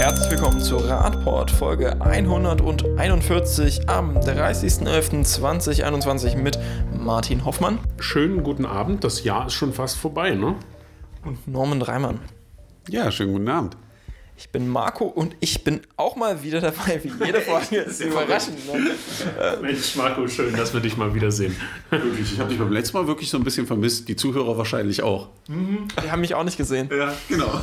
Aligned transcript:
Herzlich 0.00 0.30
willkommen 0.30 0.60
zu 0.62 0.78
Radport 0.78 1.50
Folge 1.50 2.00
141 2.00 3.86
am 3.86 4.16
30.11.2021 4.16 6.38
mit 6.38 6.58
Martin 6.98 7.44
Hoffmann 7.44 7.78
Schönen 7.98 8.42
guten 8.42 8.64
Abend, 8.64 9.04
das 9.04 9.24
Jahr 9.24 9.48
ist 9.48 9.52
schon 9.52 9.74
fast 9.74 9.98
vorbei, 9.98 10.30
ne? 10.30 10.56
und 11.22 11.46
Norman 11.46 11.82
Reimann. 11.82 12.18
Ja, 12.88 13.12
schönen 13.12 13.34
guten 13.34 13.50
Abend. 13.50 13.76
Ich 14.38 14.48
bin 14.48 14.70
Marco 14.70 15.04
und 15.04 15.36
ich 15.40 15.64
bin 15.64 15.82
auch 15.98 16.16
mal 16.16 16.42
wieder 16.42 16.62
dabei, 16.62 17.04
wie 17.04 17.12
jede 17.22 17.42
Folge. 17.42 17.76
ist 17.86 18.00
überraschend. 18.00 18.56
Ne? 18.72 18.92
Mensch, 19.60 19.96
Marco, 19.96 20.26
schön, 20.28 20.56
dass 20.56 20.72
wir 20.72 20.80
dich 20.80 20.96
mal 20.96 21.14
wiedersehen. 21.14 21.54
Wirklich, 21.90 22.32
ich 22.32 22.40
habe 22.40 22.48
dich 22.48 22.58
beim 22.58 22.72
letzten 22.72 22.96
Mal 22.96 23.06
wirklich 23.06 23.28
so 23.28 23.36
ein 23.36 23.44
bisschen 23.44 23.66
vermisst, 23.66 24.08
die 24.08 24.16
Zuhörer 24.16 24.56
wahrscheinlich 24.56 25.02
auch. 25.02 25.28
Die 25.46 26.10
haben 26.10 26.22
mich 26.22 26.34
auch 26.34 26.44
nicht 26.44 26.56
gesehen. 26.56 26.88
Ja, 26.90 27.12
genau. 27.28 27.60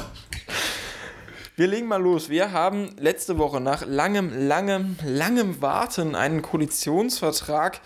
Wir 1.58 1.66
legen 1.66 1.88
mal 1.88 2.00
los. 2.00 2.30
Wir 2.30 2.52
haben 2.52 2.92
letzte 3.00 3.40
Woche 3.40 3.60
nach 3.60 3.84
langem, 3.84 4.48
langem, 4.48 4.96
langem 5.04 5.60
Warten 5.60 6.14
einen 6.14 6.44
Koalitionsvertrag 6.44 7.82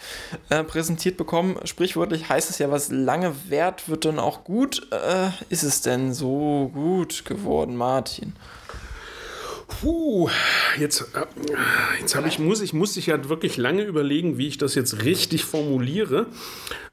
äh, 0.49 0.65
präsentiert 0.65 1.15
bekommen. 1.15 1.55
Sprichwörtlich 1.63 2.27
heißt 2.27 2.49
es 2.49 2.59
ja, 2.59 2.69
was 2.69 2.91
lange 2.91 3.33
währt, 3.47 3.87
wird 3.87 4.03
dann 4.03 4.19
auch 4.19 4.43
gut. 4.43 4.89
Äh, 4.91 5.29
ist 5.47 5.63
es 5.63 5.79
denn 5.79 6.13
so 6.13 6.69
gut 6.73 7.23
geworden, 7.23 7.77
Martin? 7.77 8.33
Puh, 9.79 10.29
jetzt, 10.79 11.01
äh, 11.15 11.25
jetzt 11.99 12.15
ich, 12.27 12.39
muss, 12.39 12.61
ich 12.61 12.73
muss 12.73 12.97
ich 12.97 13.07
ja 13.07 13.29
wirklich 13.29 13.57
lange 13.57 13.83
überlegen, 13.83 14.37
wie 14.37 14.47
ich 14.47 14.57
das 14.57 14.75
jetzt 14.75 15.03
richtig 15.03 15.45
formuliere. 15.45 16.27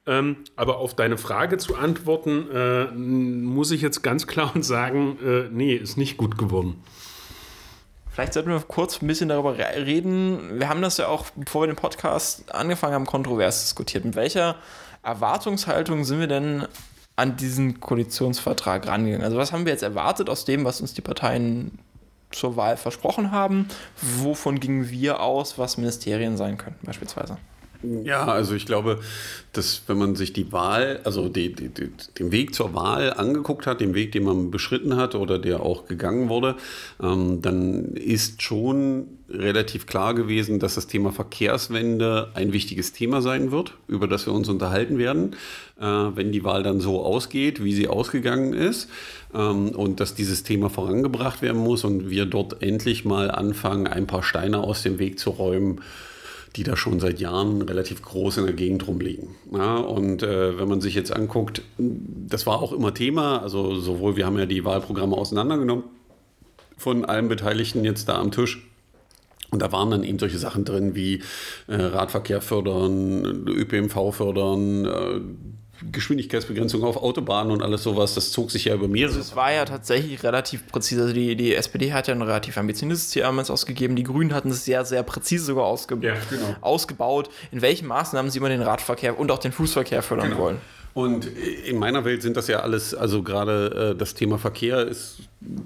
Ähm, 0.06 0.36
aber 0.56 0.78
auf 0.78 0.94
deine 0.94 1.18
Frage 1.18 1.58
zu 1.58 1.74
antworten, 1.76 2.46
äh, 2.50 2.84
muss 2.94 3.72
ich 3.72 3.82
jetzt 3.82 4.02
ganz 4.02 4.26
klar 4.26 4.52
und 4.54 4.62
sagen, 4.62 5.18
äh, 5.24 5.48
nee, 5.50 5.74
ist 5.74 5.96
nicht 5.98 6.16
gut 6.16 6.38
geworden. 6.38 6.82
Vielleicht 8.10 8.32
sollten 8.32 8.50
wir 8.50 8.60
kurz 8.60 9.02
ein 9.02 9.06
bisschen 9.06 9.28
darüber 9.28 9.58
re- 9.58 9.84
reden. 9.86 10.58
Wir 10.58 10.68
haben 10.68 10.80
das 10.82 10.96
ja 10.96 11.08
auch, 11.08 11.26
bevor 11.36 11.62
wir 11.62 11.66
den 11.68 11.76
Podcast 11.76 12.52
angefangen 12.54 12.94
haben, 12.94 13.06
kontrovers 13.06 13.62
diskutiert. 13.62 14.04
Mit 14.04 14.16
welcher 14.16 14.56
Erwartungshaltung 15.02 16.04
sind 16.04 16.20
wir 16.20 16.26
denn 16.26 16.66
an 17.16 17.36
diesen 17.36 17.80
Koalitionsvertrag 17.80 18.86
rangegangen? 18.86 19.24
Also 19.24 19.36
was 19.36 19.52
haben 19.52 19.66
wir 19.66 19.72
jetzt 19.72 19.82
erwartet 19.82 20.30
aus 20.30 20.44
dem, 20.44 20.64
was 20.64 20.80
uns 20.80 20.94
die 20.94 21.00
Parteien 21.00 21.78
zur 22.30 22.56
Wahl 22.56 22.76
versprochen 22.76 23.30
haben? 23.30 23.68
Wovon 24.00 24.60
gingen 24.60 24.90
wir 24.90 25.20
aus, 25.20 25.58
was 25.58 25.76
Ministerien 25.76 26.36
sein 26.36 26.58
könnten 26.58 26.86
beispielsweise? 26.86 27.38
Ja, 27.82 28.26
also 28.26 28.54
ich 28.54 28.66
glaube, 28.66 28.98
dass 29.52 29.82
wenn 29.86 29.98
man 29.98 30.16
sich 30.16 30.32
die 30.32 30.50
Wahl, 30.50 31.00
also 31.04 31.28
die, 31.28 31.54
die, 31.54 31.68
die, 31.68 31.90
den 32.18 32.32
Weg 32.32 32.52
zur 32.52 32.74
Wahl 32.74 33.12
angeguckt 33.12 33.68
hat, 33.68 33.80
den 33.80 33.94
Weg, 33.94 34.10
den 34.10 34.24
man 34.24 34.50
beschritten 34.50 34.96
hat 34.96 35.14
oder 35.14 35.38
der 35.38 35.60
auch 35.60 35.86
gegangen 35.86 36.28
wurde, 36.28 36.56
ähm, 37.00 37.40
dann 37.40 37.94
ist 37.94 38.42
schon 38.42 39.06
relativ 39.28 39.86
klar 39.86 40.14
gewesen, 40.14 40.58
dass 40.58 40.74
das 40.74 40.88
Thema 40.88 41.12
Verkehrswende 41.12 42.30
ein 42.34 42.52
wichtiges 42.52 42.92
Thema 42.92 43.22
sein 43.22 43.52
wird, 43.52 43.74
über 43.86 44.08
das 44.08 44.26
wir 44.26 44.32
uns 44.32 44.48
unterhalten 44.48 44.98
werden, 44.98 45.36
äh, 45.78 45.84
wenn 45.84 46.32
die 46.32 46.42
Wahl 46.42 46.64
dann 46.64 46.80
so 46.80 47.04
ausgeht, 47.04 47.62
wie 47.62 47.74
sie 47.74 47.86
ausgegangen 47.86 48.54
ist. 48.54 48.88
Ähm, 49.32 49.68
und 49.68 50.00
dass 50.00 50.16
dieses 50.16 50.42
Thema 50.42 50.68
vorangebracht 50.68 51.42
werden 51.42 51.62
muss 51.62 51.84
und 51.84 52.10
wir 52.10 52.26
dort 52.26 52.60
endlich 52.60 53.04
mal 53.04 53.30
anfangen, 53.30 53.86
ein 53.86 54.08
paar 54.08 54.24
Steine 54.24 54.58
aus 54.58 54.82
dem 54.82 54.98
Weg 54.98 55.20
zu 55.20 55.30
räumen, 55.30 55.80
die 56.56 56.62
da 56.62 56.76
schon 56.76 57.00
seit 57.00 57.20
Jahren 57.20 57.62
relativ 57.62 58.02
groß 58.02 58.38
in 58.38 58.46
der 58.46 58.54
Gegend 58.54 58.86
rumliegen. 58.86 59.36
Ja, 59.52 59.76
und 59.76 60.22
äh, 60.22 60.58
wenn 60.58 60.68
man 60.68 60.80
sich 60.80 60.94
jetzt 60.94 61.12
anguckt, 61.12 61.62
das 61.78 62.46
war 62.46 62.60
auch 62.60 62.72
immer 62.72 62.94
Thema, 62.94 63.42
also 63.42 63.76
sowohl, 63.76 64.16
wir 64.16 64.26
haben 64.26 64.38
ja 64.38 64.46
die 64.46 64.64
Wahlprogramme 64.64 65.16
auseinandergenommen 65.16 65.84
von 66.76 67.04
allen 67.04 67.28
Beteiligten 67.28 67.84
jetzt 67.84 68.08
da 68.08 68.18
am 68.18 68.30
Tisch. 68.30 68.64
Und 69.50 69.62
da 69.62 69.72
waren 69.72 69.90
dann 69.90 70.04
eben 70.04 70.18
solche 70.18 70.38
Sachen 70.38 70.64
drin 70.64 70.94
wie 70.94 71.22
äh, 71.68 71.74
Radverkehr 71.74 72.40
fördern, 72.40 73.46
ÖPNV 73.48 74.12
fördern, 74.14 74.84
äh, 74.84 75.20
Geschwindigkeitsbegrenzung 75.92 76.82
auf 76.84 76.96
Autobahnen 76.96 77.52
und 77.52 77.62
alles 77.62 77.82
sowas. 77.82 78.14
Das 78.14 78.32
zog 78.32 78.50
sich 78.50 78.64
ja 78.66 78.74
über 78.74 78.88
mehrere. 78.88 79.18
Es 79.18 79.36
war 79.36 79.52
ja 79.52 79.64
tatsächlich 79.64 80.22
relativ 80.22 80.66
präzise. 80.66 81.02
Also 81.02 81.14
die, 81.14 81.36
die 81.36 81.54
SPD 81.54 81.92
hat 81.92 82.08
ja 82.08 82.14
ein 82.14 82.22
relativ 82.22 82.56
ambitioniertes 82.58 83.10
Ziel 83.10 83.22
damals 83.22 83.50
ausgegeben. 83.50 83.96
Die 83.96 84.02
Grünen 84.04 84.34
hatten 84.34 84.50
es 84.50 84.64
sehr, 84.64 84.84
sehr 84.84 85.02
präzise 85.02 85.44
sogar 85.46 85.64
ausge 85.66 85.96
Ja, 86.00 86.14
genau. 86.30 86.56
ausgebaut, 86.60 87.30
in 87.52 87.62
welchen 87.62 87.86
Maßnahmen 87.88 88.30
sie 88.30 88.38
immer 88.38 88.48
den 88.48 88.62
Radverkehr 88.62 89.18
und 89.18 89.30
auch 89.30 89.38
den 89.38 89.52
Fußverkehr 89.52 90.02
fördern 90.02 90.30
Genau. 90.30 90.40
wollen. 90.42 90.56
Und 90.94 91.26
in 91.26 91.78
meiner 91.78 92.04
Welt 92.04 92.22
sind 92.22 92.36
das 92.36 92.48
ja 92.48 92.60
alles, 92.60 92.92
also 92.94 93.22
gerade 93.22 93.92
äh, 93.94 93.96
das 93.96 94.14
Thema 94.14 94.36
Verkehr 94.38 94.86
ist 94.88 95.18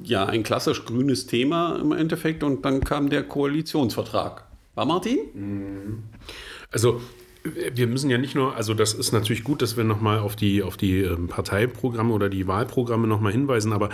ja 0.03 0.27
ein 0.27 0.43
klassisch 0.43 0.84
grünes 0.84 1.27
Thema 1.27 1.77
im 1.81 1.93
Endeffekt. 1.93 2.43
Und 2.43 2.65
dann 2.67 2.81
kam 2.84 3.09
der 3.09 3.22
Koalitionsvertrag. 3.22 4.45
War 4.75 4.84
Martin? 4.84 6.03
Also 6.71 7.01
wir 7.44 7.86
müssen 7.86 8.10
ja 8.10 8.19
nicht 8.19 8.34
nur, 8.34 8.56
also 8.56 8.75
das 8.75 8.94
ist 8.94 9.12
natürlich 9.12 9.44
gut, 9.44 9.62
dass 9.62 9.76
wir 9.76 9.84
nochmal 9.84 10.19
auf 10.19 10.36
die, 10.36 10.62
auf 10.62 10.76
die 10.76 11.00
ähm, 11.00 11.28
Parteiprogramme 11.28 12.12
oder 12.12 12.28
die 12.28 12.47
Wahlprogramme 12.47 13.06
nochmal 13.06 13.32
hinweisen, 13.32 13.72
aber 13.72 13.91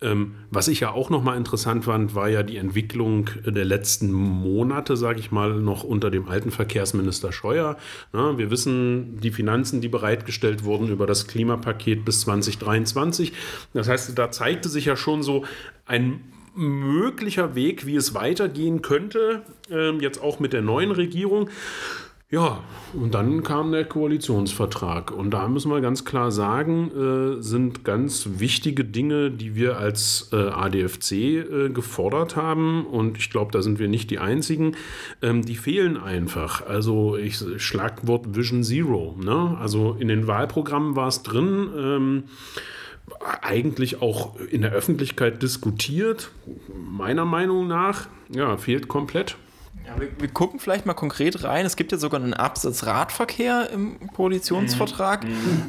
ähm, 0.00 0.34
was 0.50 0.68
ich 0.68 0.80
ja 0.80 0.92
auch 0.92 1.10
nochmal 1.10 1.36
interessant 1.36 1.84
fand, 1.84 2.14
war 2.14 2.28
ja 2.28 2.42
die 2.42 2.56
Entwicklung 2.56 3.30
der 3.44 3.64
letzten 3.64 4.12
Monate, 4.12 4.96
sage 4.96 5.20
ich 5.20 5.30
mal, 5.30 5.54
noch 5.54 5.84
unter 5.84 6.10
dem 6.10 6.28
alten 6.28 6.50
Verkehrsminister 6.50 7.32
Scheuer. 7.32 7.76
Na, 8.12 8.36
wir 8.38 8.50
wissen 8.50 9.20
die 9.20 9.30
Finanzen, 9.30 9.80
die 9.80 9.88
bereitgestellt 9.88 10.64
wurden 10.64 10.88
über 10.88 11.06
das 11.06 11.26
Klimapaket 11.26 12.04
bis 12.04 12.20
2023. 12.20 13.32
Das 13.72 13.88
heißt, 13.88 14.18
da 14.18 14.30
zeigte 14.30 14.68
sich 14.68 14.86
ja 14.86 14.96
schon 14.96 15.22
so 15.22 15.44
ein 15.86 16.20
möglicher 16.54 17.54
Weg, 17.54 17.86
wie 17.86 17.96
es 17.96 18.14
weitergehen 18.14 18.82
könnte, 18.82 19.42
ähm, 19.70 20.00
jetzt 20.00 20.22
auch 20.22 20.40
mit 20.40 20.52
der 20.52 20.62
neuen 20.62 20.90
Regierung. 20.90 21.50
Ja, 22.28 22.64
und 22.92 23.14
dann 23.14 23.44
kam 23.44 23.70
der 23.70 23.84
Koalitionsvertrag. 23.84 25.12
Und 25.12 25.30
da 25.30 25.46
müssen 25.46 25.70
wir 25.70 25.80
ganz 25.80 26.04
klar 26.04 26.32
sagen, 26.32 26.90
äh, 26.90 27.40
sind 27.40 27.84
ganz 27.84 28.28
wichtige 28.38 28.84
Dinge, 28.84 29.30
die 29.30 29.54
wir 29.54 29.78
als 29.78 30.30
äh, 30.32 30.36
ADFC 30.36 31.12
äh, 31.12 31.68
gefordert 31.68 32.34
haben. 32.34 32.84
Und 32.84 33.16
ich 33.16 33.30
glaube, 33.30 33.52
da 33.52 33.62
sind 33.62 33.78
wir 33.78 33.86
nicht 33.86 34.10
die 34.10 34.18
Einzigen. 34.18 34.74
Ähm, 35.22 35.42
die 35.42 35.54
fehlen 35.54 35.96
einfach. 35.96 36.66
Also 36.66 37.16
ich 37.16 37.38
Schlagwort 37.58 38.34
Vision 38.34 38.64
Zero. 38.64 39.14
Ne? 39.22 39.56
Also 39.60 39.96
in 39.96 40.08
den 40.08 40.26
Wahlprogrammen 40.26 40.96
war 40.96 41.06
es 41.06 41.22
drin. 41.22 41.68
Ähm, 41.78 42.24
eigentlich 43.40 44.02
auch 44.02 44.34
in 44.50 44.62
der 44.62 44.72
Öffentlichkeit 44.72 45.42
diskutiert. 45.42 46.32
Meiner 46.74 47.24
Meinung 47.24 47.68
nach, 47.68 48.08
ja, 48.30 48.56
fehlt 48.56 48.88
komplett. 48.88 49.36
Ja, 49.86 50.00
wir, 50.00 50.08
wir 50.18 50.28
gucken 50.28 50.58
vielleicht 50.58 50.84
mal 50.86 50.94
konkret 50.94 51.44
rein. 51.44 51.64
Es 51.64 51.76
gibt 51.76 51.92
ja 51.92 51.98
sogar 51.98 52.20
einen 52.20 52.34
Absatz 52.34 52.84
Radverkehr 52.86 53.70
im 53.70 53.98
Koalitionsvertrag. 54.12 55.24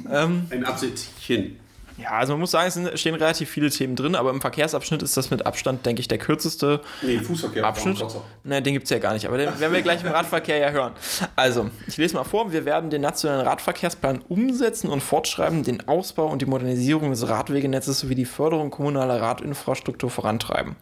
Ähm, 0.09 0.47
Ein 0.49 0.65
Absitzchen. 0.65 1.59
Ja, 1.97 2.11
also 2.11 2.33
man 2.33 2.41
muss 2.41 2.51
sagen, 2.51 2.87
es 2.87 2.99
stehen 2.99 3.15
relativ 3.15 3.49
viele 3.49 3.69
Themen 3.69 3.95
drin, 3.95 4.15
aber 4.15 4.29
im 4.29 4.39
Verkehrsabschnitt 4.41 5.01
ist 5.01 5.17
das 5.17 5.31
mit 5.31 5.45
Abstand, 5.45 5.85
denke 5.85 5.99
ich, 5.99 6.07
der 6.07 6.19
kürzeste 6.19 6.81
Nee, 7.01 7.17
Fußverkehr. 7.19 7.63
Abschnitt. 7.65 8.03
Ne, 8.43 8.61
den 8.61 8.73
gibt 8.73 8.85
es 8.85 8.89
ja 8.91 8.99
gar 8.99 9.13
nicht, 9.13 9.25
aber 9.27 9.37
den 9.37 9.59
werden 9.59 9.73
wir 9.73 9.81
gleich 9.81 10.03
im 10.03 10.11
Radverkehr 10.11 10.57
ja 10.57 10.69
hören. 10.69 10.93
Also, 11.35 11.69
ich 11.87 11.97
lese 11.97 12.15
mal 12.15 12.23
vor, 12.23 12.51
wir 12.51 12.65
werden 12.65 12.89
den 12.89 13.01
nationalen 13.01 13.47
Radverkehrsplan 13.47 14.21
umsetzen 14.29 14.89
und 14.89 15.01
fortschreiben, 15.01 15.63
den 15.63 15.87
Ausbau 15.87 16.27
und 16.27 16.41
die 16.41 16.45
Modernisierung 16.45 17.09
des 17.09 17.27
Radwegenetzes 17.27 17.99
sowie 17.99 18.15
die 18.15 18.25
Förderung 18.25 18.69
kommunaler 18.69 19.21
Radinfrastruktur 19.21 20.09
vorantreiben. 20.09 20.75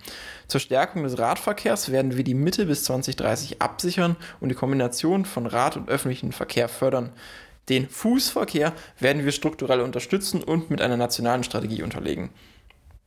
Zur 0.48 0.59
Stärkung 0.59 1.04
des 1.04 1.18
Radverkehrs 1.18 1.92
werden 1.92 2.18
wir 2.18 2.24
die 2.24 2.36
Mitte 2.36 2.66
bis 2.66 2.84
2030 2.84 3.62
absichern 3.62 4.16
und 4.40 4.50
die 4.50 4.56
Kombination 4.56 5.25
von 5.25 5.48
Rad- 5.48 5.78
und 5.78 5.90
öffentlichem 5.90 6.31
Verkehr 6.31 6.68
fördern. 6.70 7.12
Den 7.70 7.90
Fußverkehr 7.90 8.74
werden 9.00 9.26
wir 9.26 9.31
strukturell 9.31 9.81
unterstützen 9.81 10.44
und 10.44 10.70
mit 10.70 10.81
einer 10.81 10.98
nationalen 10.98 11.44
Strategie 11.44 11.84
unterlegen. 11.84 12.30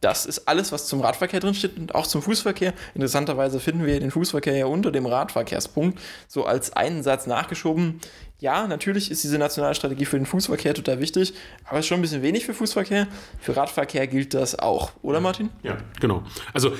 Das 0.00 0.26
ist 0.26 0.46
alles, 0.46 0.70
was 0.70 0.86
zum 0.86 1.00
Radverkehr 1.00 1.40
drin 1.40 1.54
steht 1.54 1.76
und 1.76 1.94
auch 1.94 2.06
zum 2.06 2.22
Fußverkehr. 2.22 2.72
Interessanterweise 2.94 3.58
finden 3.58 3.84
wir 3.84 3.98
den 3.98 4.12
Fußverkehr 4.12 4.56
ja 4.56 4.66
unter 4.66 4.92
dem 4.92 5.06
Radverkehrspunkt, 5.06 5.98
so 6.28 6.44
als 6.44 6.72
einen 6.72 7.02
Satz 7.02 7.26
nachgeschoben. 7.26 8.00
Ja, 8.40 8.68
natürlich 8.68 9.10
ist 9.10 9.24
diese 9.24 9.36
nationale 9.36 9.74
Strategie 9.74 10.04
für 10.04 10.16
den 10.16 10.24
Fußverkehr 10.24 10.72
total 10.72 11.00
wichtig, 11.00 11.34
aber 11.64 11.80
ist 11.80 11.86
schon 11.86 11.98
ein 11.98 12.02
bisschen 12.02 12.22
wenig 12.22 12.46
für 12.46 12.54
Fußverkehr. 12.54 13.08
Für 13.40 13.56
Radverkehr 13.56 14.06
gilt 14.06 14.32
das 14.32 14.56
auch, 14.56 14.92
oder 15.02 15.20
Martin? 15.20 15.50
Ja, 15.64 15.78
genau. 16.00 16.22
Also 16.52 16.70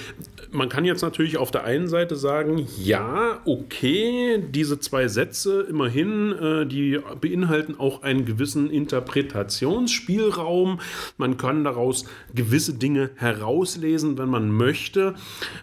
man 0.53 0.69
kann 0.69 0.85
jetzt 0.85 1.03
natürlich 1.03 1.37
auf 1.37 1.51
der 1.51 1.65
einen 1.65 1.89
Seite 1.89 2.15
sagen, 2.15 2.69
ja, 2.79 3.41
okay, 3.45 4.41
diese 4.51 4.79
zwei 4.79 5.09
Sätze 5.09 5.63
immerhin, 5.63 6.33
äh, 6.33 6.65
die 6.65 7.01
beinhalten 7.21 7.75
auch 7.77 8.03
einen 8.03 8.25
gewissen 8.25 8.71
Interpretationsspielraum. 8.71 10.79
Man 11.17 11.39
kann 11.39 11.65
daraus 11.65 12.05
gewisse 12.35 12.75
Dinge 12.75 13.11
herauslesen, 13.17 14.17
wenn 14.17 14.29
man 14.29 14.53
möchte. 14.53 15.17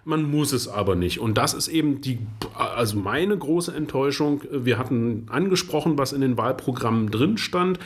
Man 0.03 0.29
muss 0.29 0.51
es 0.51 0.67
aber 0.67 0.95
nicht. 0.95 1.21
Und 1.21 1.37
das 1.37 1.53
ist 1.53 1.69
eben 1.69 2.01
die, 2.01 2.19
also 2.53 2.97
meine 2.97 3.37
große 3.37 3.73
Enttäuschung. 3.73 4.41
Wir 4.51 4.77
hatten 4.77 5.27
angesprochen, 5.29 5.84
was 5.97 6.13
in 6.13 6.21
den 6.21 6.37
Wahlprogrammen 6.37 7.11
drin 7.11 7.37
stand. 7.37 7.79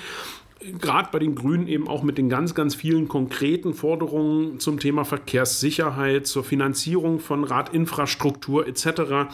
gerade 0.80 1.10
bei 1.12 1.20
den 1.20 1.36
Grünen 1.36 1.68
eben 1.68 1.88
auch 1.88 2.04
mit 2.04 2.18
den 2.18 2.30
ganz, 2.30 2.54
ganz 2.54 2.76
vielen 2.76 3.08
konkreten 3.08 3.74
Forderungen 3.74 4.60
zum 4.60 4.80
Thema 4.80 5.06
Verkehrssicherheit, 5.06 6.28
zur 6.28 6.44
Finanzierung 6.44 7.20
von 7.20 7.44
Radinfrastruktur 7.44 8.68
etc. 8.68 9.32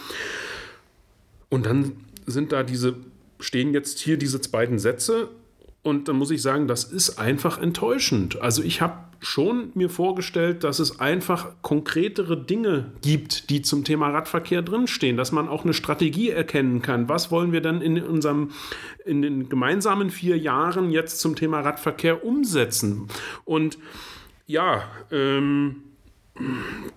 Und 1.50 1.66
dann 1.66 1.94
sind 2.26 2.52
da 2.52 2.64
diese, 2.64 2.96
stehen 3.40 3.74
jetzt 3.74 4.00
hier 4.00 4.18
diese 4.18 4.40
beiden 4.50 4.78
Sätze 4.78 5.30
und 5.82 6.08
dann 6.08 6.16
muss 6.16 6.32
ich 6.32 6.42
sagen, 6.42 6.68
das 6.68 6.84
ist 6.84 7.20
einfach 7.20 7.60
enttäuschend. 7.60 8.42
Also 8.42 8.64
ich 8.64 8.82
habe 8.82 8.98
schon 9.26 9.72
mir 9.74 9.90
vorgestellt, 9.90 10.64
dass 10.64 10.80
es 10.80 11.00
einfach 11.00 11.54
konkretere 11.64 12.38
Dinge 12.38 12.92
gibt, 13.02 13.50
die 13.50 13.62
zum 13.62 13.84
Thema 13.84 14.10
Radverkehr 14.10 14.62
drinstehen, 14.62 15.18
dass 15.18 15.32
man 15.32 15.48
auch 15.50 15.64
eine 15.64 15.74
Strategie 15.74 16.30
erkennen 16.30 16.82
kann. 16.82 17.10
Was 17.10 17.32
wollen 17.32 17.52
wir 17.52 17.62
dann 17.62 17.82
in 17.82 18.02
unserem, 18.02 18.52
in 19.04 19.22
den 19.22 19.50
gemeinsamen 19.50 20.12
vier 20.12 20.38
Jahren 20.38 20.92
jetzt 20.92 21.20
zum 21.20 21.36
Thema 21.36 21.62
Radverkehr 21.62 22.24
umsetzen? 22.24 23.08
Und 23.46 23.80
ja, 24.46 24.84
ähm, 25.12 25.78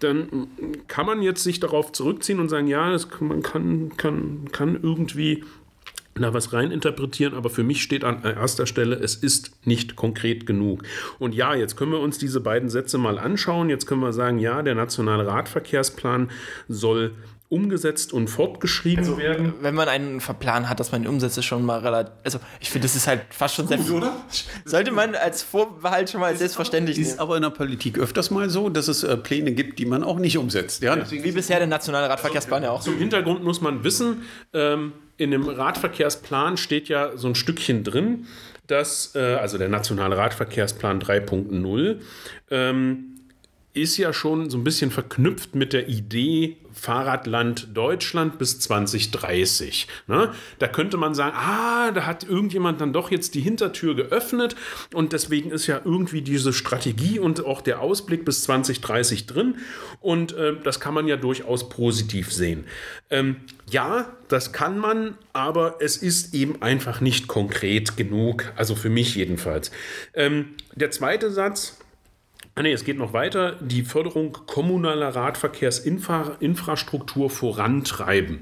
dann 0.00 0.48
kann 0.86 1.06
man 1.06 1.22
jetzt 1.22 1.44
sich 1.44 1.60
darauf 1.60 1.92
zurückziehen 1.92 2.40
und 2.40 2.48
sagen, 2.48 2.66
ja, 2.66 2.90
das, 2.90 3.08
man 3.20 3.42
kann, 3.42 3.96
kann, 3.96 4.48
kann 4.52 4.78
irgendwie 4.82 5.44
da 6.22 6.34
was 6.34 6.52
reininterpretieren, 6.52 7.34
aber 7.34 7.50
für 7.50 7.62
mich 7.62 7.82
steht 7.82 8.04
an 8.04 8.22
erster 8.22 8.66
Stelle, 8.66 8.96
es 8.96 9.16
ist 9.16 9.66
nicht 9.66 9.96
konkret 9.96 10.46
genug. 10.46 10.82
Und 11.18 11.34
ja, 11.34 11.54
jetzt 11.54 11.76
können 11.76 11.92
wir 11.92 12.00
uns 12.00 12.18
diese 12.18 12.40
beiden 12.40 12.68
Sätze 12.68 12.98
mal 12.98 13.18
anschauen. 13.18 13.70
Jetzt 13.70 13.86
können 13.86 14.00
wir 14.00 14.12
sagen, 14.12 14.38
ja, 14.38 14.62
der 14.62 14.74
nationale 14.74 15.26
Radverkehrsplan 15.26 16.30
soll 16.68 17.12
umgesetzt 17.50 18.12
und 18.12 18.28
fortgeschrieben 18.28 19.04
also, 19.04 19.16
werden. 19.16 19.54
Wenn 19.60 19.74
man 19.74 19.88
einen 19.88 20.18
Plan 20.18 20.68
hat, 20.68 20.80
dass 20.80 20.92
man 20.92 21.02
ihn 21.02 21.08
umsetzt, 21.08 21.38
ist 21.38 21.46
schon 21.46 21.64
mal 21.64 21.78
relativ. 21.78 22.12
Also, 22.22 22.40
ich 22.60 22.70
finde, 22.70 22.86
das 22.86 22.94
ist 22.94 23.06
halt 23.06 23.22
fast 23.30 23.54
schon 23.54 23.66
sehr. 23.66 23.78
oder? 23.90 24.14
Sollte 24.66 24.90
man 24.90 25.14
als 25.14 25.42
Vorbehalt 25.42 26.10
schon 26.10 26.20
mal 26.20 26.32
ist 26.32 26.40
selbstverständlich 26.40 26.98
Ist 26.98 27.18
aber 27.18 27.36
in 27.36 27.42
der 27.42 27.50
Politik 27.50 27.98
öfters 27.98 28.30
mal 28.30 28.50
so, 28.50 28.68
dass 28.68 28.88
es 28.88 29.02
äh, 29.02 29.16
Pläne 29.16 29.52
gibt, 29.52 29.78
die 29.78 29.86
man 29.86 30.04
auch 30.04 30.18
nicht 30.18 30.36
umsetzt. 30.36 30.82
Ja, 30.82 30.96
ja. 30.96 31.10
Wie 31.10 31.32
bisher 31.32 31.58
der 31.58 31.68
nationale 31.68 32.08
Radverkehrsplan 32.10 32.62
ja 32.62 32.70
auch. 32.70 32.82
Zum 32.82 32.98
Hintergrund 32.98 33.42
muss 33.42 33.62
man 33.62 33.82
wissen, 33.82 34.22
ähm, 34.52 34.92
in 35.16 35.30
dem 35.30 35.48
Radverkehrsplan 35.48 36.58
steht 36.58 36.88
ja 36.88 37.16
so 37.16 37.28
ein 37.28 37.34
Stückchen 37.34 37.82
drin, 37.82 38.26
dass, 38.66 39.14
äh, 39.14 39.20
also 39.20 39.56
der 39.56 39.68
Nationale 39.70 40.18
Radverkehrsplan 40.18 41.00
3.0, 41.00 42.00
ähm, 42.50 43.14
ist 43.74 43.96
ja 43.96 44.12
schon 44.12 44.50
so 44.50 44.58
ein 44.58 44.64
bisschen 44.64 44.90
verknüpft 44.90 45.54
mit 45.54 45.72
der 45.72 45.88
Idee 45.88 46.56
Fahrradland 46.78 47.68
Deutschland 47.74 48.38
bis 48.38 48.60
2030. 48.60 49.88
Ne? 50.06 50.32
Da 50.58 50.68
könnte 50.68 50.96
man 50.96 51.14
sagen, 51.14 51.36
ah, 51.36 51.90
da 51.90 52.06
hat 52.06 52.24
irgendjemand 52.24 52.80
dann 52.80 52.92
doch 52.92 53.10
jetzt 53.10 53.34
die 53.34 53.40
Hintertür 53.40 53.94
geöffnet 53.94 54.56
und 54.94 55.12
deswegen 55.12 55.50
ist 55.50 55.66
ja 55.66 55.80
irgendwie 55.84 56.22
diese 56.22 56.52
Strategie 56.52 57.18
und 57.18 57.44
auch 57.44 57.60
der 57.60 57.80
Ausblick 57.80 58.24
bis 58.24 58.42
2030 58.44 59.26
drin 59.26 59.56
und 60.00 60.32
äh, 60.32 60.54
das 60.62 60.80
kann 60.80 60.94
man 60.94 61.08
ja 61.08 61.16
durchaus 61.16 61.68
positiv 61.68 62.32
sehen. 62.32 62.64
Ähm, 63.10 63.36
ja, 63.70 64.16
das 64.28 64.52
kann 64.52 64.78
man, 64.78 65.18
aber 65.32 65.76
es 65.80 65.96
ist 65.96 66.34
eben 66.34 66.62
einfach 66.62 67.00
nicht 67.00 67.28
konkret 67.28 67.96
genug, 67.96 68.52
also 68.56 68.74
für 68.74 68.90
mich 68.90 69.14
jedenfalls. 69.14 69.70
Ähm, 70.14 70.54
der 70.74 70.90
zweite 70.90 71.30
Satz, 71.30 71.78
nee, 72.62 72.72
es 72.72 72.84
geht 72.84 72.98
noch 72.98 73.12
weiter. 73.12 73.56
Die 73.60 73.82
Förderung 73.82 74.32
kommunaler 74.46 75.14
Radverkehrsinfrastruktur 75.14 77.30
vorantreiben. 77.30 78.40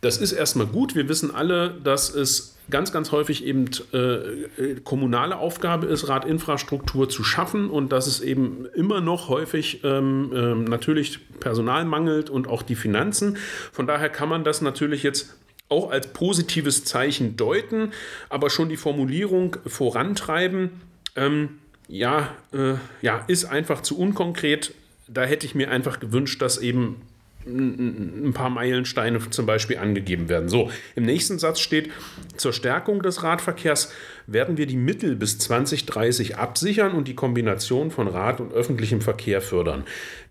Das 0.00 0.18
ist 0.18 0.32
erstmal 0.32 0.66
gut. 0.66 0.94
Wir 0.94 1.08
wissen 1.08 1.34
alle, 1.34 1.74
dass 1.82 2.12
es 2.12 2.52
ganz, 2.70 2.92
ganz 2.92 3.12
häufig 3.12 3.44
eben 3.44 3.66
äh, 3.92 4.80
kommunale 4.82 5.38
Aufgabe 5.38 5.86
ist, 5.86 6.08
Radinfrastruktur 6.08 7.08
zu 7.08 7.22
schaffen 7.22 7.70
und 7.70 7.92
dass 7.92 8.06
es 8.06 8.20
eben 8.20 8.66
immer 8.74 9.00
noch 9.00 9.28
häufig 9.28 9.82
ähm, 9.84 10.32
äh, 10.34 10.54
natürlich 10.68 11.20
Personal 11.38 11.84
mangelt 11.84 12.30
und 12.30 12.48
auch 12.48 12.62
die 12.62 12.74
Finanzen. 12.74 13.36
Von 13.72 13.86
daher 13.86 14.08
kann 14.08 14.28
man 14.28 14.44
das 14.44 14.60
natürlich 14.60 15.02
jetzt 15.02 15.36
auch 15.68 15.90
als 15.90 16.08
positives 16.08 16.84
Zeichen 16.84 17.36
deuten, 17.36 17.92
aber 18.28 18.50
schon 18.50 18.68
die 18.68 18.76
Formulierung 18.76 19.56
vorantreiben. 19.66 20.80
Ähm, 21.16 21.58
ja, 21.88 22.34
äh, 22.52 22.74
ja, 23.00 23.24
ist 23.26 23.44
einfach 23.44 23.82
zu 23.82 23.98
unkonkret. 23.98 24.74
Da 25.08 25.24
hätte 25.24 25.46
ich 25.46 25.54
mir 25.54 25.70
einfach 25.70 26.00
gewünscht, 26.00 26.40
dass 26.40 26.58
eben 26.58 27.02
ein 27.46 28.32
paar 28.34 28.50
Meilensteine 28.50 29.18
zum 29.30 29.46
Beispiel 29.46 29.78
angegeben 29.78 30.28
werden. 30.28 30.48
So, 30.48 30.70
im 30.94 31.04
nächsten 31.04 31.38
Satz 31.38 31.60
steht, 31.60 31.90
zur 32.36 32.52
Stärkung 32.52 33.02
des 33.02 33.22
Radverkehrs 33.22 33.92
werden 34.32 34.56
wir 34.56 34.66
die 34.66 34.76
Mittel 34.76 35.16
bis 35.16 35.38
2030 35.38 36.36
absichern 36.36 36.92
und 36.92 37.08
die 37.08 37.14
Kombination 37.14 37.90
von 37.90 38.08
Rad 38.08 38.40
und 38.40 38.52
öffentlichem 38.52 39.00
Verkehr 39.00 39.40
fördern. 39.40 39.84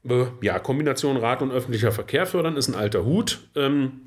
Äh, 0.07 0.25
ja, 0.41 0.57
Kombination 0.57 1.17
Rad 1.17 1.43
und 1.43 1.51
öffentlicher 1.51 1.91
Verkehr 1.91 2.25
fördern 2.25 2.57
ist 2.57 2.67
ein 2.67 2.75
alter 2.75 3.05
Hut, 3.05 3.41
ähm, 3.55 4.01